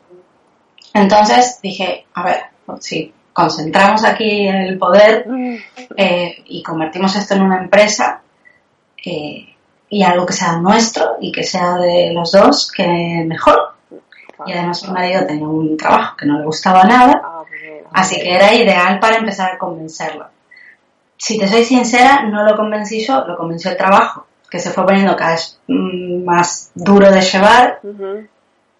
[0.94, 5.26] Entonces dije, a ver, pues sí, concentramos aquí el poder
[5.96, 8.20] eh, y convertimos esto en una empresa
[9.04, 9.48] eh,
[9.88, 13.74] y algo que sea nuestro y que sea de los dos, que mejor.
[14.46, 17.42] Y además mi marido tenía un trabajo que no le gustaba nada, ah,
[17.92, 20.26] así que era ideal para empezar a convencerlo.
[21.16, 24.84] Si te soy sincera, no lo convencí yo, lo convenció el trabajo, que se fue
[24.84, 27.80] poniendo cada vez mm, más duro de llevar.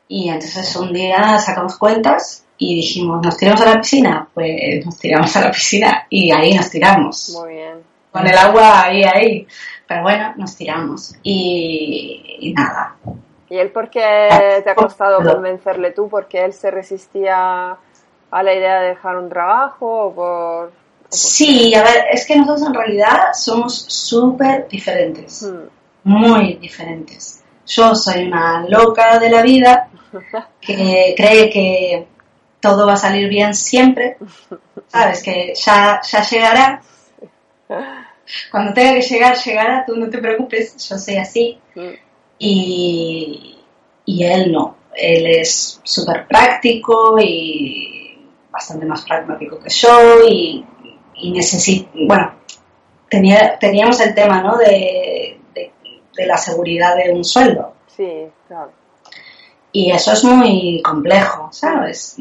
[0.09, 4.29] Y entonces un día sacamos cuentas y dijimos, ¿nos tiramos a la piscina?
[4.33, 7.37] Pues nos tiramos a la piscina y ahí nos tiramos.
[7.41, 7.83] Muy bien.
[8.11, 9.47] Con el agua ahí, ahí.
[9.87, 11.15] Pero bueno, nos tiramos.
[11.23, 12.97] Y, nada.
[13.49, 16.09] ¿Y él por qué te ha costado convencerle tú?
[16.09, 17.77] ¿Porque él se resistía
[18.31, 20.73] a la idea de dejar un trabajo o por...?
[21.09, 25.43] Sí, a ver, es que nosotros en realidad somos súper diferentes.
[25.43, 25.69] Hmm.
[26.05, 27.43] Muy diferentes.
[27.67, 29.89] Yo soy una loca de la vida
[30.61, 32.07] que cree que
[32.63, 34.17] todo va a salir bien siempre,
[34.87, 36.81] sabes que ya, ya llegará.
[38.51, 41.59] Cuando tenga que llegar, llegará, tú no te preocupes, yo soy así.
[42.39, 43.59] Y,
[44.07, 48.19] y él no, él es súper práctico y
[48.51, 50.65] bastante más pragmático que yo y,
[51.17, 52.35] y necesito, bueno,
[53.09, 54.57] tenía, teníamos el tema, ¿no?
[54.57, 55.73] De, de,
[56.17, 57.75] de la seguridad de un sueldo.
[57.89, 58.09] Sí,
[58.47, 58.73] claro.
[59.73, 62.17] Y eso es muy complejo, ¿sabes?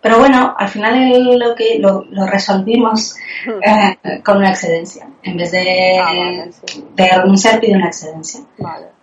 [0.00, 5.06] Pero bueno, al final lo que lo, resolvimimos eh, con una excedencia.
[5.22, 6.46] En vez de, ah,
[6.94, 8.40] de renunciar, pide una excedencia.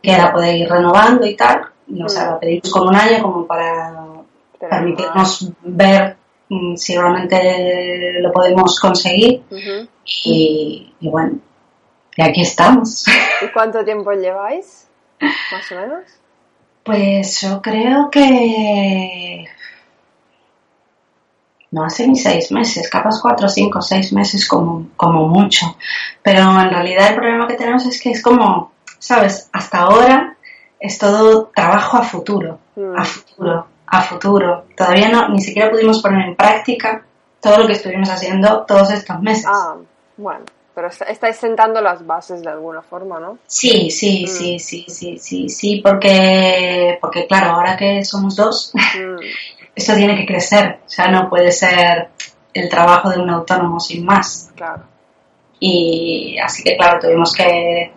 [0.02, 1.62] Que era poder ir renovando y tal.
[2.04, 3.94] O sea, lo pedimos con un año como para
[4.60, 6.18] permitirnos ver
[6.50, 9.44] mm, si realmente lo podemos conseguir.
[10.04, 11.40] y, y, bueno,
[12.16, 13.06] y aquí estamos.
[13.44, 14.88] ¿Y cuánto tiempo lleváis?
[15.22, 16.04] Más o menos.
[16.88, 19.46] Pues yo creo que
[21.72, 25.66] no hace ni seis meses, capaz cuatro, cinco, seis meses como, como mucho.
[26.24, 30.38] Pero en realidad el problema que tenemos es que es como, sabes, hasta ahora
[30.80, 33.06] es todo trabajo a futuro, a mm.
[33.06, 34.66] futuro, a futuro.
[34.78, 37.04] Todavía no, ni siquiera pudimos poner en práctica
[37.42, 39.46] todo lo que estuvimos haciendo todos estos meses.
[39.46, 39.76] Ah,
[40.16, 40.46] bueno
[40.78, 43.40] pero estáis sentando las bases de alguna forma, ¿no?
[43.48, 44.28] Sí, sí, mm.
[44.28, 49.20] sí, sí, sí, sí, sí, porque, porque claro, ahora que somos dos, mm.
[49.74, 52.10] esto tiene que crecer, o sea, no puede ser
[52.54, 54.52] el trabajo de un autónomo sin más.
[54.56, 54.84] Claro.
[55.60, 57.92] Y así que, claro, tuvimos que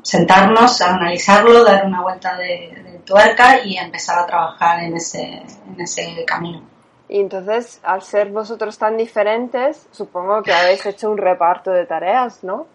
[0.00, 5.80] sentarnos, analizarlo, dar una vuelta de, de tuerca y empezar a trabajar en ese, en
[5.80, 6.71] ese camino.
[7.12, 12.42] Y entonces, al ser vosotros tan diferentes, supongo que habéis hecho un reparto de tareas,
[12.42, 12.68] ¿no?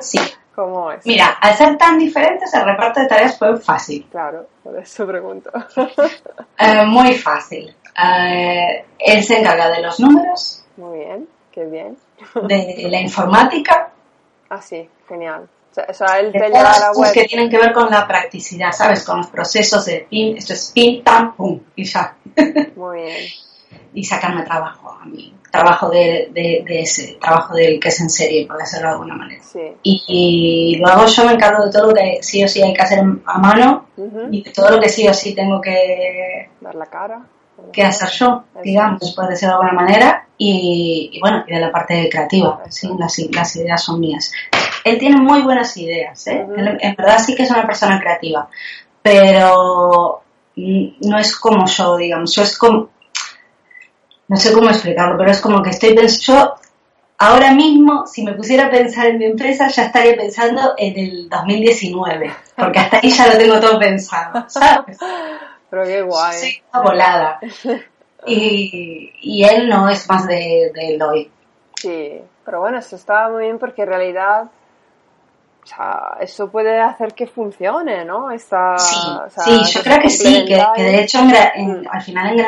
[0.00, 0.18] Sí.
[0.56, 1.06] ¿Cómo es?
[1.06, 4.08] Mira, al ser tan diferentes, el reparto de tareas fue fácil.
[4.10, 5.52] Claro, por eso pregunto.
[6.58, 7.72] Eh, muy fácil.
[7.96, 10.64] Eh, él se encarga de los números.
[10.76, 11.96] Muy bien, qué bien.
[12.42, 13.92] De la informática.
[14.48, 15.48] Ah, sí, genial.
[15.88, 17.12] O sea, él te lleva la web.
[17.12, 19.04] que tienen que ver con la practicidad, ¿sabes?
[19.04, 22.16] Con los procesos de pin, esto es pin, tam, pum, y ya.
[22.74, 23.30] Muy bien
[23.94, 26.30] y sacarme trabajo a mí, trabajo de,
[26.66, 29.42] ese, trabajo del que es en serie, por decirlo de alguna manera.
[29.82, 33.00] Y, luego yo me encargo de todo lo que sí o sí hay que hacer
[33.24, 33.86] a mano
[34.30, 37.22] y de todo lo que sí o sí tengo que dar la cara
[37.72, 42.08] que hacer yo, digamos, por decirlo de alguna manera, y, bueno, y de la parte
[42.10, 42.88] creativa, ¿sí?
[42.98, 44.32] las, las, ideas son mías.
[44.84, 46.46] Él tiene muy buenas ideas, ¿eh?
[46.56, 48.48] en verdad sí que es una persona creativa,
[49.02, 50.22] pero
[50.56, 52.88] no es como yo, digamos, yo es como,
[54.30, 56.54] no sé cómo explicarlo, pero es como que estoy pensando, yo
[57.18, 61.28] ahora mismo, si me pusiera a pensar en mi empresa, ya estaría pensando en el
[61.28, 64.98] 2019, porque hasta ahí ya lo tengo todo pensado, ¿sabes?
[65.68, 66.38] Pero qué guay.
[66.38, 67.40] Soy una volada.
[68.24, 71.28] Y, y, él no es más de, de hoy.
[71.74, 74.44] Sí, pero bueno, eso estaba muy bien porque en realidad
[75.62, 78.30] o sea, eso puede hacer que funcione, ¿no?
[78.30, 81.82] Esta, sí, yo creo que sí, que, de hecho mira, mm.
[81.90, 82.44] al final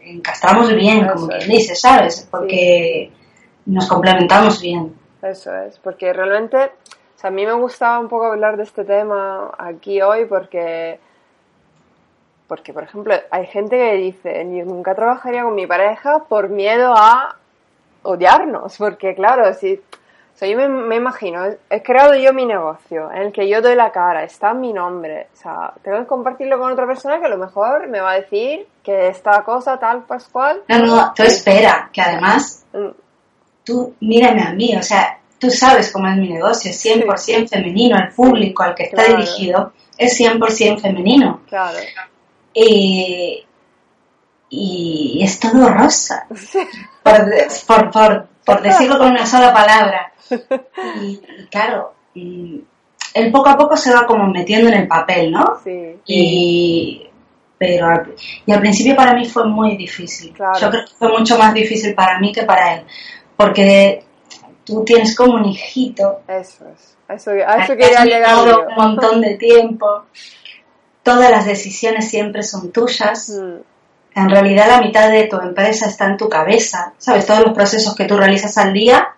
[0.00, 2.26] encastramos bien, como quien dice, ¿sabes?
[2.30, 3.12] Porque
[3.66, 4.94] nos complementamos bien.
[5.22, 8.84] Eso es, porque realmente, o sea, a mí me gustaba un poco hablar de este
[8.84, 10.98] tema aquí hoy porque,
[12.48, 16.92] porque por ejemplo, hay gente que dice, yo nunca trabajaría con mi pareja por miedo
[16.96, 17.36] a
[18.02, 19.80] odiarnos, porque claro, si
[20.40, 24.24] yo me, imagino, he creado yo mi negocio en el que yo doy la cara,
[24.24, 25.28] está mi nombre.
[25.32, 28.20] O sea, tengo que compartirlo con otra persona que a lo mejor me va a
[28.20, 30.62] decir que esta cosa tal, pascual.
[30.68, 32.88] No, no, tú espera, que además mm.
[33.64, 37.96] tú mírame a mí, o sea, tú sabes cómo es mi negocio, es 100% femenino,
[37.96, 41.42] el público al que está dirigido es 100% femenino.
[41.48, 41.78] Claro.
[42.54, 43.44] Y,
[44.50, 46.26] y es todo rosa,
[47.02, 47.26] por,
[47.66, 48.28] por, por,
[48.62, 50.12] decirlo con una sola palabra.
[51.02, 55.60] Y, claro, él poco a poco se va como metiendo en el papel, ¿no?
[55.62, 55.96] Sí.
[56.06, 57.06] Y,
[57.58, 58.14] pero al,
[58.46, 60.34] y al principio para mí fue muy difícil.
[60.60, 62.84] Yo creo que fue mucho más difícil para mí que para él,
[63.36, 64.04] porque
[64.64, 66.20] tú tienes como un hijito.
[66.26, 66.96] Eso es.
[67.08, 68.36] Eso, a eso quería llegar.
[68.68, 70.04] un montón de tiempo.
[71.02, 73.28] Todas las decisiones siempre son tuyas.
[73.28, 73.71] Mm.
[74.14, 76.92] En realidad la mitad de tu empresa está en tu cabeza.
[76.98, 77.26] ¿Sabes?
[77.26, 79.08] Todos los procesos que tú realizas al día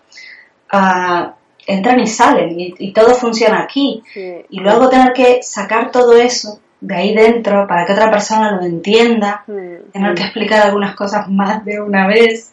[0.73, 1.31] uh,
[1.67, 4.03] entran y salen y, todo funciona aquí.
[4.15, 8.63] Y luego tener que sacar todo eso de ahí dentro para que otra persona lo
[8.63, 12.53] entienda, tener que explicar algunas cosas más de una vez.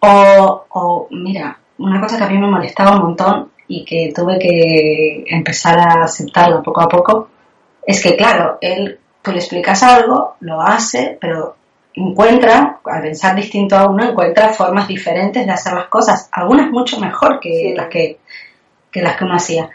[0.00, 4.38] O, o, mira, una cosa que a mí me molestaba un montón y que tuve
[4.38, 7.28] que empezar a aceptarlo poco a poco,
[7.86, 11.56] es que claro, él, tú le explicas algo, lo hace, pero
[11.94, 16.98] encuentra, al pensar distinto a uno, encuentra formas diferentes de hacer las cosas, algunas mucho
[16.98, 18.18] mejor que las que,
[18.90, 19.70] que las que uno hacía.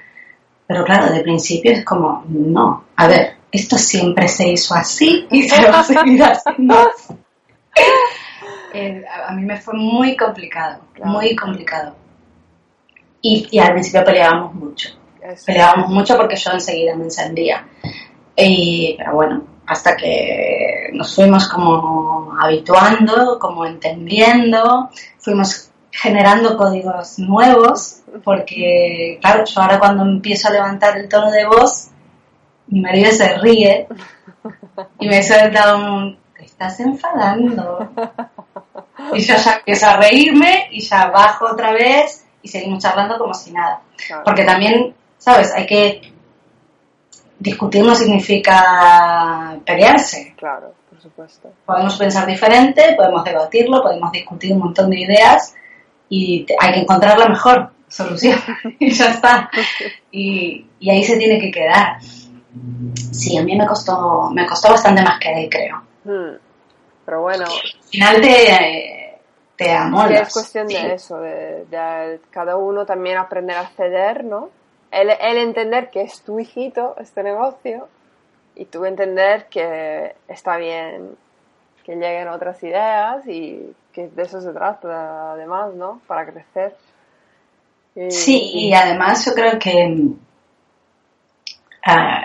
[0.67, 5.43] Pero claro, de principio es como, no, a ver, esto siempre se hizo así y
[5.43, 6.75] se va a seguir haciendo
[8.73, 11.95] eh, a mí me fue muy complicado, muy complicado.
[13.21, 14.89] Y, y, al principio peleábamos mucho.
[15.45, 17.65] Peleábamos mucho porque yo enseguida me encendía.
[18.35, 28.01] Y, pero bueno, hasta que nos fuimos como habituando, como entendiendo, fuimos generando códigos nuevos,
[28.23, 31.89] porque claro, yo ahora cuando empiezo a levantar el tono de voz,
[32.65, 33.87] mi marido se ríe
[34.99, 37.91] y me suelta un, te estás enfadando.
[39.13, 43.35] Y yo ya empiezo a reírme y ya bajo otra vez y seguimos charlando como
[43.35, 43.81] si nada.
[44.25, 45.53] Porque también, ¿sabes?
[45.53, 46.11] Hay que
[47.39, 50.33] discutir no significa pelearse.
[50.37, 51.51] Claro, por supuesto.
[51.65, 55.55] Podemos pensar diferente, podemos debatirlo, podemos discutir un montón de ideas
[56.09, 58.39] y hay que encontrar la mejor solución
[58.79, 59.49] y ya está.
[60.11, 61.97] Y, y, ahí se tiene que quedar.
[63.11, 65.81] Sí, a mí me costó, me costó bastante más que él, creo.
[66.03, 66.37] Hmm.
[67.05, 67.45] Pero bueno.
[67.45, 69.19] Al final te,
[69.55, 70.27] te amolas.
[70.27, 74.49] es cuestión de eso, de, de, cada uno también aprender a ceder, ¿no?
[74.91, 77.87] Él, entender que es tu hijito este negocio
[78.55, 81.15] y tú entender que está bien
[81.83, 86.01] que lleguen otras ideas y que de eso se trata además, ¿no?
[86.07, 86.75] Para crecer.
[88.09, 90.11] sí, y además yo creo que
[91.85, 92.23] ah,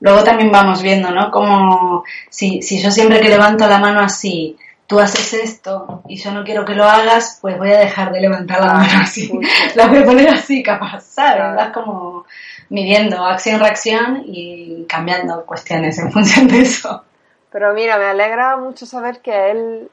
[0.00, 1.30] luego también vamos viendo, ¿no?
[1.30, 6.32] Como si, si yo siempre que levanto la mano así tú haces esto y yo
[6.32, 9.30] no quiero que lo hagas, pues voy a dejar de levantar la mano así.
[9.74, 11.56] La voy a poner así, capaz, ¿sabes?
[11.56, 12.26] Vas como
[12.68, 17.04] midiendo acción-reacción y cambiando cuestiones en función de eso.
[17.50, 19.90] Pero mira, me alegra mucho saber que él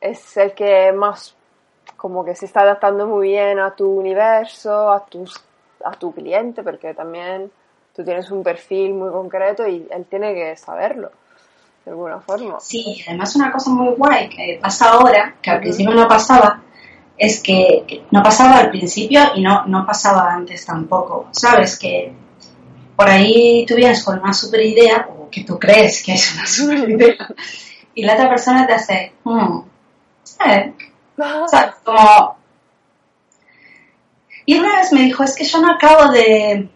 [0.00, 1.34] es el que más
[1.96, 5.42] como que se está adaptando muy bien a tu universo, a tus
[5.84, 7.50] a tu cliente, porque también
[7.94, 11.10] tú tienes un perfil muy concreto y él tiene que saberlo
[11.88, 12.60] de alguna forma.
[12.60, 16.62] Sí, además una cosa muy guay que pasa ahora, que al principio no pasaba,
[17.16, 21.28] es que no pasaba al principio y no, no pasaba antes tampoco.
[21.32, 22.12] Sabes que
[22.94, 26.46] por ahí tú vienes con una super idea, o que tú crees que es una
[26.46, 27.28] super idea,
[27.94, 29.60] y la otra persona te hace, hmm,
[30.22, 30.74] ¿sabes?
[31.16, 32.36] O sea, como...
[34.44, 36.68] Y una vez me dijo, es que yo no acabo de...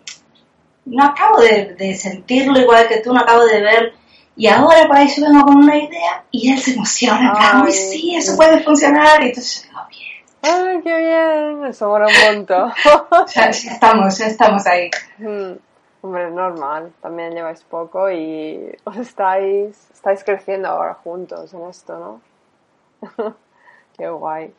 [0.84, 4.01] No acabo de, de sentirlo igual que tú, no acabo de ver
[4.34, 8.16] y ahora por ahí yo vengo con una idea y él se emociona, Ay, sí,
[8.16, 9.22] eso puede funcionar.
[9.22, 10.12] Y entonces, oh, bien.
[10.42, 11.64] ¡Ay, qué bien!
[11.66, 12.72] Eso mola un montón.
[13.34, 14.90] ya, estamos, ya estamos ahí.
[15.18, 15.52] Mm,
[16.00, 16.92] hombre, normal.
[17.02, 22.20] También lleváis poco y os estáis, estáis creciendo ahora juntos en esto,
[23.02, 23.10] ¿no?
[23.98, 24.52] qué guay.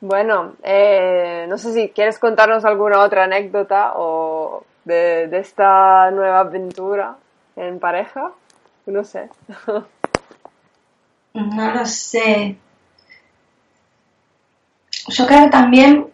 [0.00, 6.38] Bueno, eh, no sé si quieres contarnos alguna otra anécdota o de, de esta nueva
[6.38, 7.16] aventura
[7.58, 8.32] en pareja?
[8.86, 9.28] No sé.
[11.34, 12.56] no lo sé.
[15.08, 16.06] Yo creo que también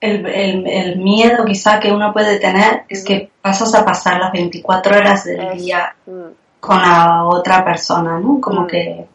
[0.00, 5.24] el, miedo quizá que uno puede tener es que pasas a pasar las 24 horas
[5.24, 6.60] del día mm.
[6.60, 8.40] con la otra persona, ¿no?
[8.40, 8.66] Como mm.
[8.66, 9.06] que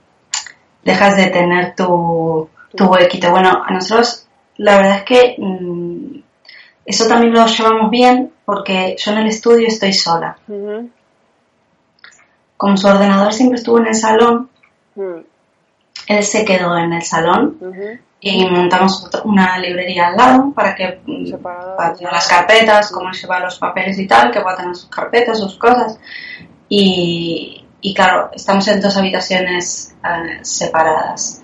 [0.84, 3.32] dejas de tener tu, tu huequito.
[3.32, 5.83] Bueno, a nosotros la verdad es que mm,
[6.86, 10.38] eso también lo llevamos bien porque yo en el estudio estoy sola.
[12.58, 14.50] Como su ordenador siempre estuvo en el salón,
[14.96, 15.20] mm.
[16.08, 17.58] él se quedó en el salón
[18.26, 23.42] y montamos una librería al lado para que mm, para tener las carpetas, cómo llevar
[23.42, 26.00] los papeles y tal, que pueda tener sus carpetas, sus cosas.
[26.70, 31.42] Y, y claro, estamos en dos habitaciones eh, separadas.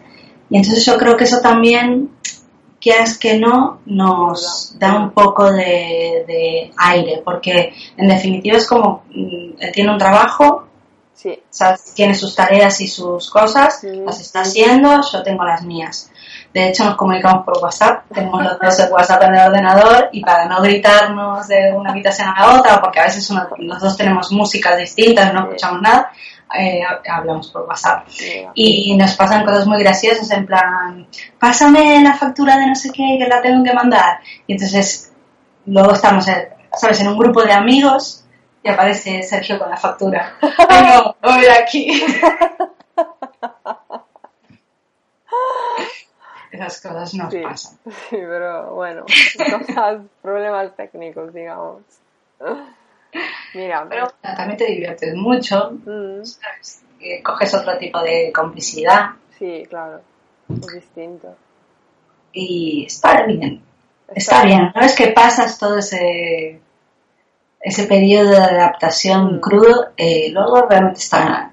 [0.50, 2.12] Y entonces yo creo que eso también,
[2.80, 9.60] quieras que no, nos da un poco de, aire, porque en definitiva es como, mm,
[9.60, 10.68] él tiene un trabajo,
[11.14, 11.42] sí.
[11.94, 16.12] tiene sus tareas y sus cosas, las está haciendo, yo tengo las mías.
[16.54, 20.22] De hecho, nos comunicamos por WhatsApp, tenemos los dos el WhatsApp en el ordenador y
[20.22, 24.32] para no gritarnos de una habitación a la otra, porque a veces los dos tenemos
[24.32, 26.12] músicas distintas, no escuchamos nada,
[26.58, 28.08] eh, hablamos por WhatsApp.
[28.54, 31.08] Y nos pasan cosas muy graciosas, en plan,
[31.40, 34.20] pásame la factura de no sé qué, que la tengo que mandar.
[34.48, 35.12] Y entonces,
[35.66, 36.26] luego estamos,
[36.74, 38.26] ¿sabes?, en un grupo de amigos
[38.64, 40.36] y aparece Sergio con la factura.
[40.42, 42.04] Ay, no, voy aquí.
[46.52, 47.78] Esas cosas nos pasan.
[47.86, 49.06] Sí, pero bueno,
[49.38, 51.84] cosas, problemas técnicos, digamos.
[53.54, 56.22] Mira, pero también te diviertes mucho, mm.
[57.24, 59.12] coges otro tipo de complicidad.
[59.38, 60.02] Sí, claro,
[60.50, 61.36] es distinto.
[62.32, 63.62] Y está bien,
[64.14, 64.72] está, bien.
[64.76, 66.62] Una vez que pasas todo ese
[67.62, 69.40] ese periodo de adaptación mm.
[69.40, 71.52] crudo, eh, luego realmente está,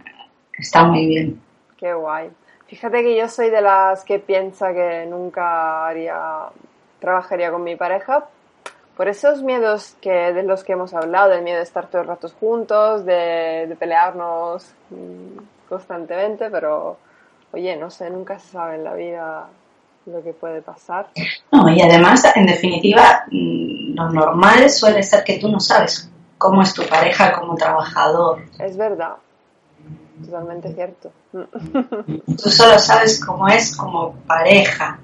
[0.57, 1.41] está muy bien.
[1.79, 2.31] Qué guay.
[2.67, 6.19] Fíjate que yo soy de las que piensa que nunca haría,
[7.01, 8.27] trabajaría con mi pareja
[8.97, 12.17] por esos miedos que, de los que hemos hablado, del miedo de estar todos los
[12.17, 16.97] ratos juntos, de, pelearnos mm, constantemente, pero
[17.53, 19.49] oye, no sé, nunca se sabe en la vida
[20.07, 21.09] lo que puede pasar.
[21.53, 26.63] No, y además, en definitiva, mm, lo normal suele ser que tú no sabes cómo
[26.63, 28.45] es tu pareja como trabajador.
[28.59, 29.17] Es verdad,
[30.25, 31.13] totalmente cierto.
[31.33, 34.99] Tú solo sabes cómo es como pareja.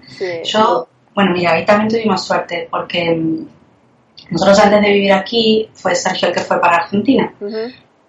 [0.45, 3.47] Yo, bueno, mira, ahí también tuvimos suerte porque mm,
[4.30, 7.32] nosotros antes de vivir aquí fue Sergio el que fue para Argentina.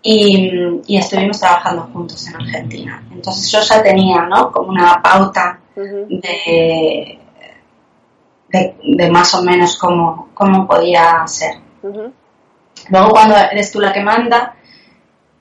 [0.02, 3.04] y, estuvimos trabajando juntos en Argentina.
[3.12, 4.52] Entonces yo ya tenía, ¿no?
[4.52, 7.20] Como una pauta de,
[8.50, 11.56] de, más o menos cómo, cómo podía ser.
[12.90, 14.56] Luego cuando eres tú la que manda,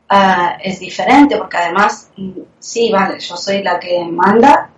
[0.08, 4.70] ah, es diferente, porque además, mm, sí, vale, yo soy la que manda,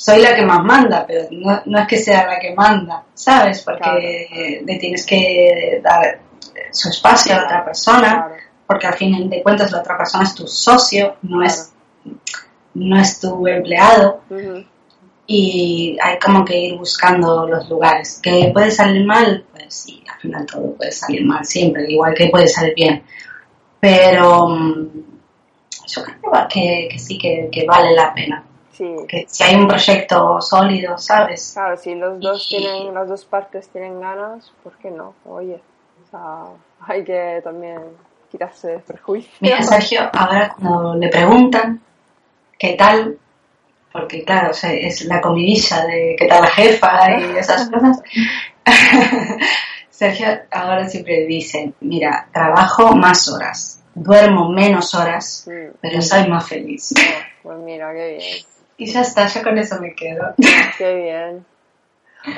[0.00, 3.60] soy la que más manda, pero no, es que sea la que manda, ¿sabes?
[3.60, 6.20] Porque le tienes que dar
[6.70, 8.28] su espacio a la otra persona,
[8.66, 11.74] porque al fin de cuentas la otra persona es tu socio, no es
[12.72, 14.22] no es tu empleado.
[15.26, 18.20] Y hay como que ir buscando los lugares.
[18.22, 19.44] ¿Que puede salir mal?
[19.52, 23.02] Pues sí, al final todo puede salir mal siempre, igual que puede salir bien.
[23.78, 24.88] Pero mm,
[25.88, 28.44] yo creo que, que sí, que, que vale la pena.
[29.06, 31.52] Que si hay un proyecto sólido, ¿sabes?
[31.52, 35.14] Claro, si los dos tienen, las dos partes tienen ganas, ¿por qué no?
[35.26, 35.60] Oye,
[36.06, 36.44] o sea,
[36.86, 37.80] hay que también
[38.30, 39.36] quitarse prejuicios.
[39.40, 41.80] Mira, Sergio, ahora cuando le preguntan
[42.58, 43.18] qué tal,
[43.92, 48.02] porque claro, es la comidilla de qué tal la jefa y esas cosas.
[49.90, 55.46] Sergio ahora siempre dice, mira, trabajo más horas, duermo menos horas,
[55.82, 56.94] pero soy más feliz.
[57.42, 58.44] Pues mira, qué bien.
[58.80, 60.34] Y ya está, ya con eso me quedo.
[60.78, 61.44] Qué bien.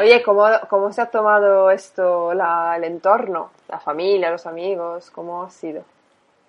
[0.01, 3.53] Oye, ¿cómo, cómo se ha tomado esto la, el entorno?
[3.69, 5.85] La familia, los amigos, ¿cómo ha sido?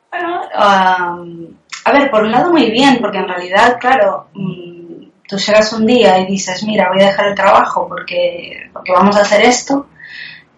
[0.09, 5.71] Bueno, a ver, por un lado muy bien, porque en realidad, claro, mm, tú llegas
[5.73, 9.43] un día y dices, mira, voy a dejar el trabajo porque, porque vamos a hacer
[9.43, 9.85] esto,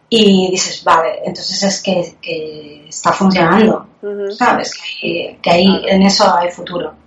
[0.08, 3.86] y dices, vale, entonces es que, que está funcionando,
[4.30, 4.74] ¿sabes?
[5.02, 7.05] Que, que ahí en eso hay futuro.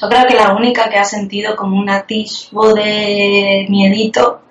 [0.00, 4.42] Yo creo que la única que ha sentido como un atisbo de miedito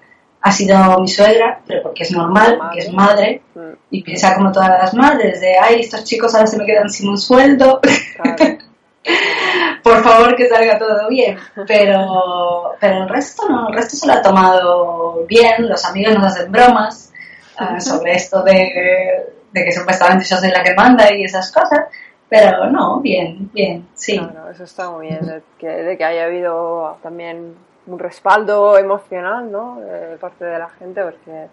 [0.41, 3.71] ha sido mi suegra, pero porque es normal, porque es madre, mm.
[3.91, 7.09] y piensa como todas las madres, de, ay, estos chicos ahora se me quedan sin
[7.09, 7.79] un sueldo.
[9.83, 11.37] Por favor, que salga todo bien.
[11.65, 16.25] Pero, pero el resto no, el resto se lo ha tomado bien, los amigos nos
[16.25, 17.13] hacen bromas
[17.57, 21.85] ah, sobre esto de, de que supuestamente yo soy la que manda y esas cosas.
[22.29, 24.17] Pero no, bien, bien, sí.
[24.17, 27.55] Claro, eso está muy bien, de que, de que haya habido también
[27.85, 29.79] un respaldo emocional, ¿no?
[29.79, 31.47] De parte de la gente, porque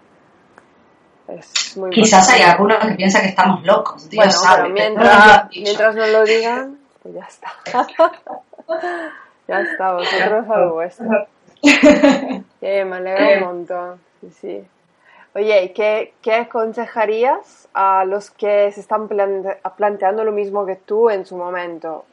[1.29, 4.69] es muy Quizás hay alguno que piensa que estamos locos, Dios bueno, sabe.
[4.71, 7.53] mientras, mientras no lo digan, pues ya está.
[9.49, 11.07] ya está, vosotros algo vuestro.
[12.61, 14.65] me alegra un montón, sí, sí.
[15.35, 21.27] Oye, ¿qué, ¿qué aconsejarías a los que se están planteando lo mismo que tú en
[21.27, 22.05] su momento?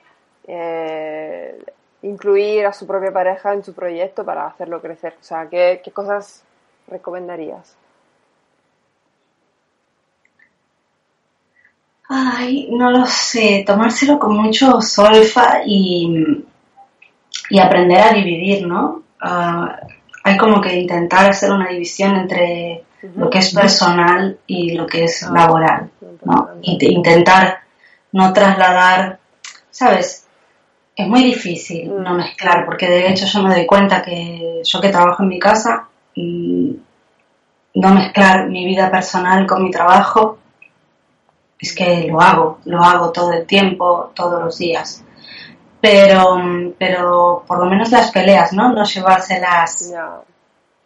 [0.48, 1.64] Eh,
[2.02, 5.16] incluir a su propia pareja en su proyecto para hacerlo crecer.
[5.20, 6.44] O sea, ¿qué, qué cosas
[6.88, 7.78] recomendarías?
[12.10, 16.44] Ay, no lo sé, tomárselo con mucho solfa y,
[17.52, 19.04] y aprender a dividir, ¿no?
[19.22, 19.80] Ah,
[20.24, 25.06] hay como que intentar hacer una división entre lo que es personal y lo que
[25.06, 25.90] es laboral,
[26.24, 26.50] ¿no?
[26.62, 27.62] intentar
[28.12, 29.20] no trasladar,
[29.70, 30.28] ¿sabes?
[30.96, 34.90] Es muy difícil no mezclar, porque de hecho yo me doy cuenta que yo que
[34.90, 36.72] trabajo en mi casa, mm,
[37.76, 40.38] no mezclar mi vida personal con mi trabajo,
[41.58, 45.04] es que lo hago, lo hago todo el tiempo, todos los días.
[45.80, 46.38] Pero,
[46.78, 48.74] pero por lo menos las peleas, ¿no?
[48.74, 49.94] No llevárselas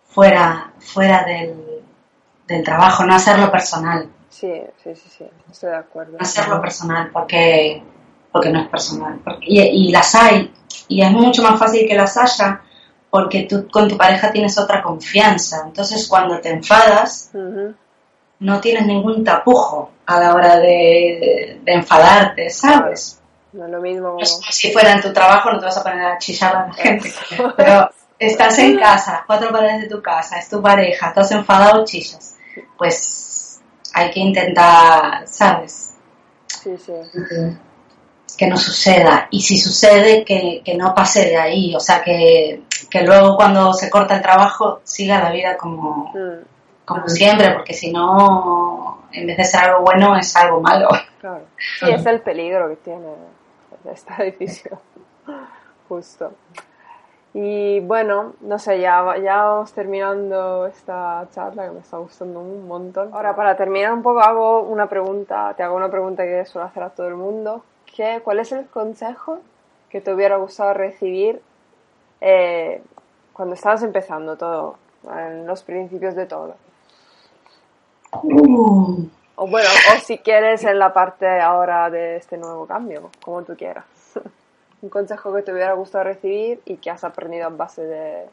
[0.08, 1.75] fuera, fuera del,
[2.48, 4.10] del trabajo, no hacerlo personal.
[4.30, 4.52] Sí,
[4.84, 6.14] sí, sí, sí, estoy de acuerdo.
[6.14, 7.82] No hacerlo personal porque,
[8.32, 9.20] porque no es personal.
[9.42, 10.54] y, y, las hay,
[10.88, 12.62] y es mucho más fácil que las haya
[13.16, 15.64] porque tú con tu pareja tienes otra confianza.
[15.66, 17.32] Entonces cuando te enfadas,
[18.40, 23.22] no tienes ningún tapujo a la hora de, enfadarte, ¿sabes?
[23.54, 24.18] No es lo mismo.
[24.22, 27.14] si fuera en tu trabajo, no te vas a poner a chillar a la gente.
[27.56, 27.90] Pero
[28.20, 32.38] estás en casa, cuatro paredes de tu casa, es tu pareja, estás enfadado, chillas.
[32.78, 33.62] Pues
[33.94, 35.96] hay que intentar, ¿sabes?
[36.48, 36.94] Sí, sí.
[38.38, 39.28] Que no suceda.
[39.32, 41.76] Y si sucede, que, que no pase de ahí.
[41.76, 46.86] O sea, que, que luego cuando se corta el trabajo siga la vida como, mm.
[46.86, 50.90] como siempre, porque si no, en vez de ser algo bueno, es algo malo.
[51.20, 51.46] Claro.
[51.80, 53.08] Sí, es el peligro que tiene
[53.92, 54.80] esta edificio.
[55.88, 56.34] Justo.
[57.38, 62.66] Y bueno, no sé, ya, ya vamos terminando esta charla que me está gustando un
[62.66, 63.10] montón.
[63.14, 66.84] Ahora, para terminar un poco, hago una pregunta, te hago una pregunta que suelo hacer
[66.84, 67.62] a todo el mundo.
[67.94, 69.40] ¿Qué, ¿Cuál es el consejo
[69.90, 71.42] que te hubiera gustado recibir
[72.22, 72.82] eh,
[73.34, 76.56] cuando estabas empezando todo, en los principios de todo?
[78.14, 79.10] Uh.
[79.36, 83.58] O bueno, o si quieres en la parte ahora de este nuevo cambio, como tú
[83.58, 83.95] quieras.
[84.82, 88.26] Un consejo que te hubiera gustado recibir y que has aprendido a base de...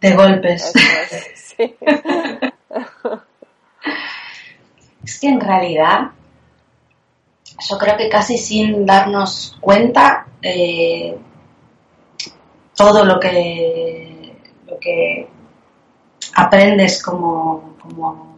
[0.00, 0.74] De golpes.
[0.74, 1.76] Es, sí.
[5.04, 6.10] es que en realidad
[7.68, 11.16] yo creo que casi sin darnos cuenta eh,
[12.74, 14.34] todo lo que,
[14.66, 15.28] lo que
[16.34, 18.31] aprendes como, como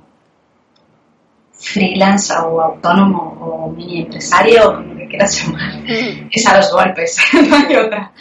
[1.64, 5.82] freelance o autónomo o mini empresario, como que quieras llamar,
[6.30, 8.12] es a los golpes, no hay otra.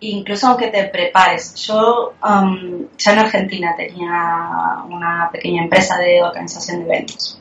[0.00, 6.80] Incluso aunque te prepares, yo um, ya en Argentina tenía una pequeña empresa de organización
[6.80, 7.40] de eventos.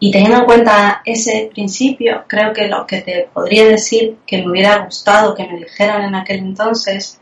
[0.00, 4.50] Y teniendo en cuenta ese principio, creo que lo que te podría decir que me
[4.50, 7.20] hubiera gustado que me dijeran en aquel entonces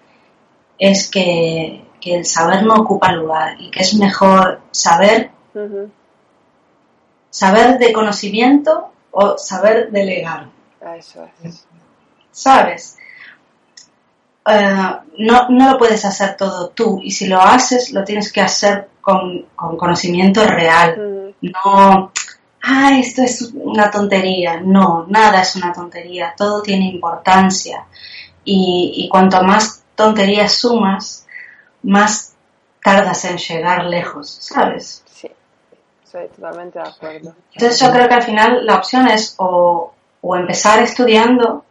[0.79, 5.33] es que, el saber no ocupa lugar y que es mejor saber
[7.37, 10.49] saber de conocimiento o saber delegar.
[10.97, 11.67] Eso es.
[12.31, 12.97] ¿Sabes?
[14.47, 18.41] Eh, no, no, lo puedes hacer todo tú y si lo haces lo tienes que
[18.41, 21.35] hacer con, conocimiento real.
[21.43, 22.11] No,
[22.63, 24.63] ah, esto es una tontería.
[24.63, 26.33] No, nada es una tontería.
[26.35, 27.85] Todo tiene importancia.
[28.45, 31.27] Y, y cuanto más tonterías sumas,
[31.83, 32.33] más
[32.83, 35.05] tardas en llegar lejos, ¿sabes?
[36.13, 37.35] Totalmente de acuerdo.
[37.53, 39.93] Entonces yo creo que al final la opción es o,
[40.35, 41.65] empezar estudiando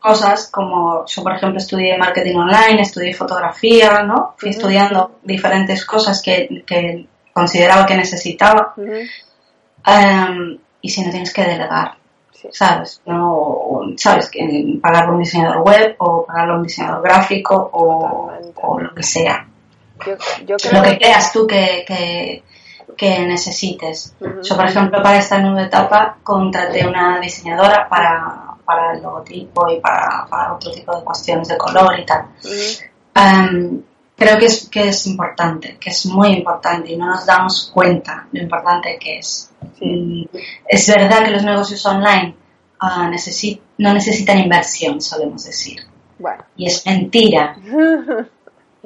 [0.00, 4.34] cosas como yo por ejemplo estudié marketing online, estudié fotografía, ¿no?
[4.36, 8.74] Fui estudiando diferentes cosas que, consideraba que necesitaba.
[8.76, 11.96] Em, y si no tienes que delegar,
[12.50, 13.00] ¿sabes?
[13.06, 14.30] No, ¿sabes?
[14.80, 19.46] Pagarlo a un diseñador web o pagarlo a un diseñador gráfico o, lo que sea.
[20.44, 22.42] Yo, lo que, creas tú que, que
[23.26, 24.14] necesites.
[24.20, 29.80] Yo, por ejemplo, para esta nueva etapa contraté una diseñadora para, para el logotipo y
[29.80, 32.26] para, para, otro tipo de cuestiones de color y tal.
[33.14, 33.82] Em,
[34.16, 38.26] creo que es, que es importante, que es muy importante y no nos damos cuenta
[38.32, 39.50] lo importante que es.
[39.80, 40.24] Mm,
[40.66, 42.34] es verdad que los negocios online
[42.82, 43.10] uh,
[43.78, 45.80] no necesitan inversión, solemos decir.
[46.56, 47.56] Y es mentira.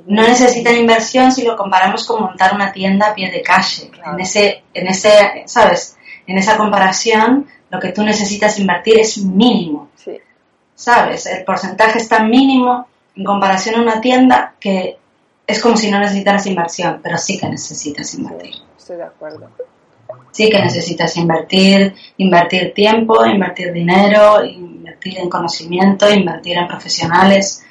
[0.07, 3.91] no necesitan inversión si lo comparamos con montar una tienda a pie de calle.
[4.05, 5.97] En ese, en ese, ¿sabes?
[6.27, 9.89] En esa comparación, lo que tú necesitas invertir es mínimo.
[10.75, 11.27] ¿Sabes?
[11.27, 14.97] El porcentaje es tan mínimo en comparación a una tienda que
[15.47, 18.55] es como si no necesitaras inversión, pero sí que necesitas invertir.
[18.79, 19.51] estoy de acuerdo.
[20.33, 27.65] Sí que necesitas invertir, invertir tiempo, invertir dinero, invertir en conocimiento, invertir en profesionales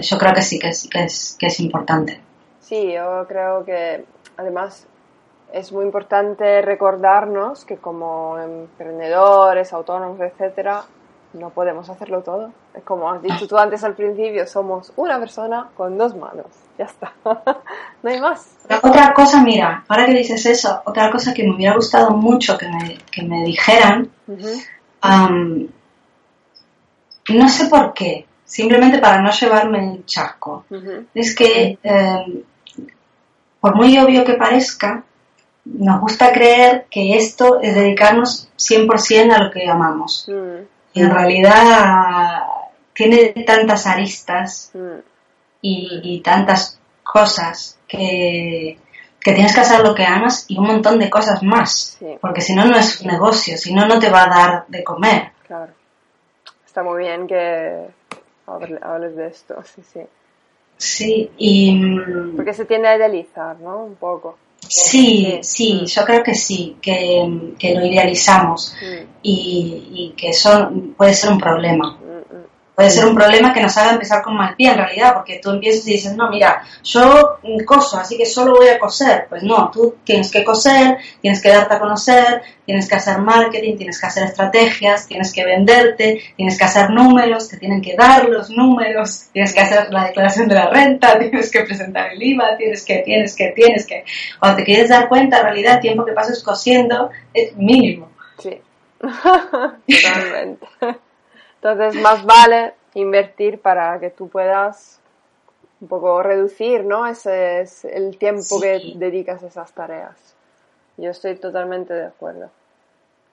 [0.00, 2.20] yo creo que sí que es, que es, que es importante.
[2.60, 4.04] Sí, yo creo que
[4.36, 4.86] además
[5.52, 10.84] es muy importante recordarnos que como emprendedores, autónomos, etcétera,
[11.32, 12.52] no podemos hacerlo todo.
[12.74, 16.46] Es como has dicho tú antes al principio, somos una persona con dos manos.
[16.78, 17.12] Ya está.
[18.02, 18.48] no hay más.
[18.82, 22.68] Otra cosa, mira, ahora que dices eso, otra cosa que me hubiera gustado mucho que
[22.68, 24.10] me, que me dijeran,
[27.28, 30.64] no sé por qué, simplemente para no llevarme el chasco,
[31.12, 32.42] es que em,
[33.60, 35.02] por muy obvio que parezca,
[35.64, 40.28] nos gusta creer que esto es dedicarnos 100% a lo que amamos.
[40.28, 40.62] Mm.
[40.92, 42.42] Y en realidad
[42.94, 44.98] tiene tantas aristas mm.
[45.60, 48.78] y, tantas cosas que,
[49.20, 51.98] tienes que hacer lo que amas y un montón de cosas más.
[52.20, 54.84] Porque si no, no es un negocio, si no, no te va a dar de
[54.84, 55.32] comer.
[55.44, 55.72] Claro.
[56.64, 57.88] Está muy bien que
[58.46, 60.00] hables de esto, sí, sí.
[60.78, 61.74] Sí, y...
[61.74, 63.84] Mm, Porque se tiende a idealizar, ¿no?
[63.84, 64.36] Un poco.
[64.68, 69.06] Sí, sí, yo creo que sí, que, que lo idealizamos mm.
[69.22, 71.95] y, y, que eso puede ser un problema
[72.76, 75.50] puede ser un problema que nos haga empezar con mal pie en realidad, porque tú
[75.50, 79.26] empiezas y dices, no, mira, yo coso, así que solo voy a coser.
[79.30, 83.78] Pues no, tú tienes que coser, tienes que darte a conocer, tienes que hacer marketing,
[83.78, 88.28] tienes que hacer estrategias, tienes que venderte, tienes que hacer números, te tienen que dar
[88.28, 92.58] los números, tienes que hacer la declaración de la renta, tienes que presentar el IVA,
[92.58, 94.04] tienes que, tienes que, tienes que.
[94.38, 98.10] Cuando te quieres dar cuenta, en realidad el tiempo que pasas cosiendo es mínimo.
[98.38, 98.60] Sí,
[99.00, 100.66] totalmente.
[101.66, 105.00] Entonces, más vale invertir para que tú puedas
[105.80, 107.06] un poco reducir, ¿no?
[107.06, 110.14] Ese es el tiempo que dedicas a esas tareas.
[110.96, 112.48] Yo estoy totalmente de acuerdo.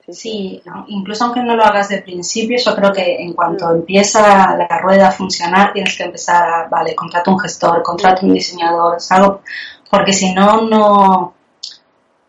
[0.09, 3.75] Sí, incluso aunque no lo hagas de principio, yo creo que en cuanto mm.
[3.75, 8.33] empieza la rueda a funcionar, tienes que empezar a, vale, contrato un gestor, contrato un
[8.33, 9.41] diseñador, algo,
[9.89, 11.33] porque si no, no,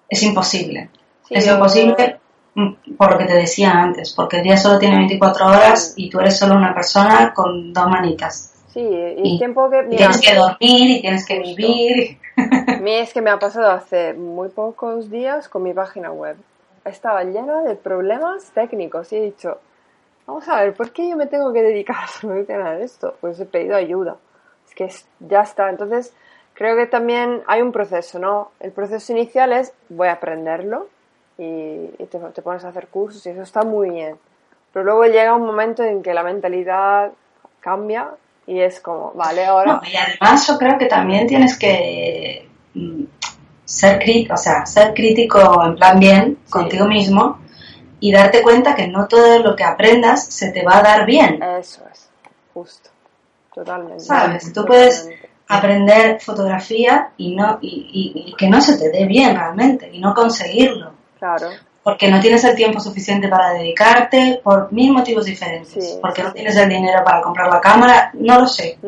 [0.08, 0.90] es imposible.
[1.28, 2.23] es imposible Mm,
[2.96, 6.20] por lo que te decía antes, porque el día solo tiene 24 horas y tú
[6.20, 8.52] eres solo una persona con dos manitas.
[8.72, 9.84] Sí, y, tiempo que...
[9.84, 12.18] tienes que dormir y tienes que vivir.
[12.36, 16.36] A mí es que me ha pasado hace muy pocos días con mi página web.
[16.84, 19.58] Estaba llena de problemas técnicos y he dicho,
[20.26, 23.14] vamos a ver, ¿por qué yo me tengo que dedicar a solucionar esto?
[23.20, 24.16] Pues he pedido ayuda.
[24.66, 24.90] Es que
[25.20, 25.70] ya está.
[25.70, 26.12] Entonces,
[26.54, 28.50] creo que también hay un proceso, ¿no?
[28.60, 30.88] El proceso inicial es, voy a aprenderlo,
[31.38, 34.16] y, te, pones a hacer cursos y eso está muy bien.
[34.72, 37.12] Pero luego llega un momento en que la mentalidad
[37.60, 38.10] cambia
[38.46, 39.80] y es como, vale, ahora...
[39.84, 43.04] y además yo creo que también tienes que mm,
[43.64, 47.38] ser crítico, o sea, ser crítico en plan bien contigo mismo
[48.00, 51.42] y darte cuenta que no todo lo que aprendas se te va a dar bien.
[51.42, 52.10] Eso es,
[52.52, 52.90] justo,
[53.54, 54.00] totalmente.
[54.00, 55.08] Sabes, tú puedes
[55.48, 60.14] aprender fotografía y no y, y, que no se te dé bien realmente y no
[60.14, 60.93] conseguirlo.
[61.24, 61.48] Claro.
[61.82, 65.98] Porque no tienes el tiempo suficiente para dedicarte, por mil motivos diferentes.
[66.02, 68.78] porque no tienes el dinero para comprar la cámara, no lo sé.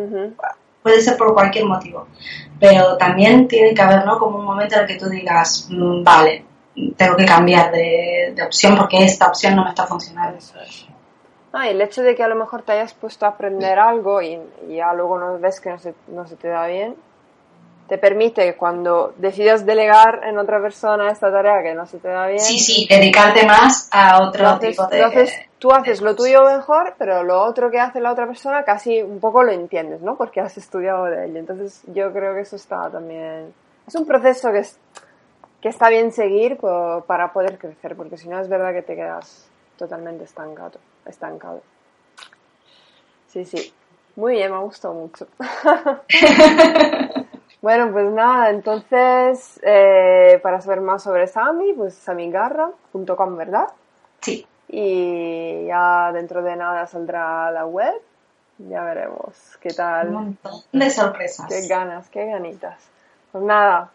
[0.82, 2.08] Puede ser por cualquier motivo.
[2.60, 4.18] Pero también tiene que haber, ¿no?
[4.18, 6.44] Como un momento en el que tú digas, mm, vale,
[6.94, 10.38] tengo que cambiar de, opción porque esta opción no me está funcionando.
[11.54, 14.20] Ah, y el hecho de que a lo mejor te hayas puesto a aprender algo
[14.20, 16.96] y, ya luego no ves que no se, no se te da bien,
[17.88, 22.26] te permite cuando decidas delegar en otra persona esta tarea que no se te da
[22.26, 22.40] bien.
[22.40, 24.98] Sí, sí, dedicarte más a otro tipo de.
[24.98, 29.02] Entonces, tú haces lo tuyo mejor, pero lo otro que hace la otra persona casi
[29.02, 30.16] un poco lo entiendes, ¿no?
[30.16, 31.38] Porque has estudiado de ello.
[31.38, 33.54] Entonces, yo creo que eso está también.
[33.86, 34.78] Es un proceso que, es,
[35.60, 36.58] que está bien seguir
[37.06, 40.80] para poder crecer, porque si no es verdad que te quedas totalmente estancado.
[41.04, 41.62] estancado.
[43.28, 43.72] Sí, sí.
[44.16, 45.28] Muy bien, me ha gustado mucho.
[47.62, 53.68] Bueno, pues nada, entonces, eh, para saber más sobre Sami, pues samigarra.com, ¿verdad?
[54.20, 54.46] Sí.
[54.68, 57.94] Y ya dentro de nada saldrá la web.
[58.58, 60.08] Ya veremos qué tal.
[60.08, 61.46] Un montón de sorpresas.
[61.48, 62.82] Qué ganas, qué ganitas.
[63.32, 63.90] Pues nada,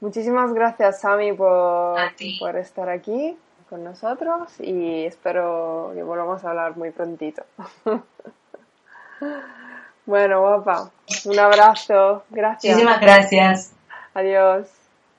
[0.00, 1.98] muchísimas gracias, Sami, por,
[2.40, 3.36] por estar aquí
[3.68, 7.42] con nosotros y espero que volvamos a hablar muy prontito.
[10.06, 10.90] Bueno, guapa.
[11.24, 12.24] Un abrazo.
[12.30, 12.72] Gracias.
[12.72, 13.72] Muchísimas gracias.
[14.14, 14.68] Adiós.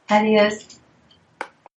[0.08, 0.80] Adiós.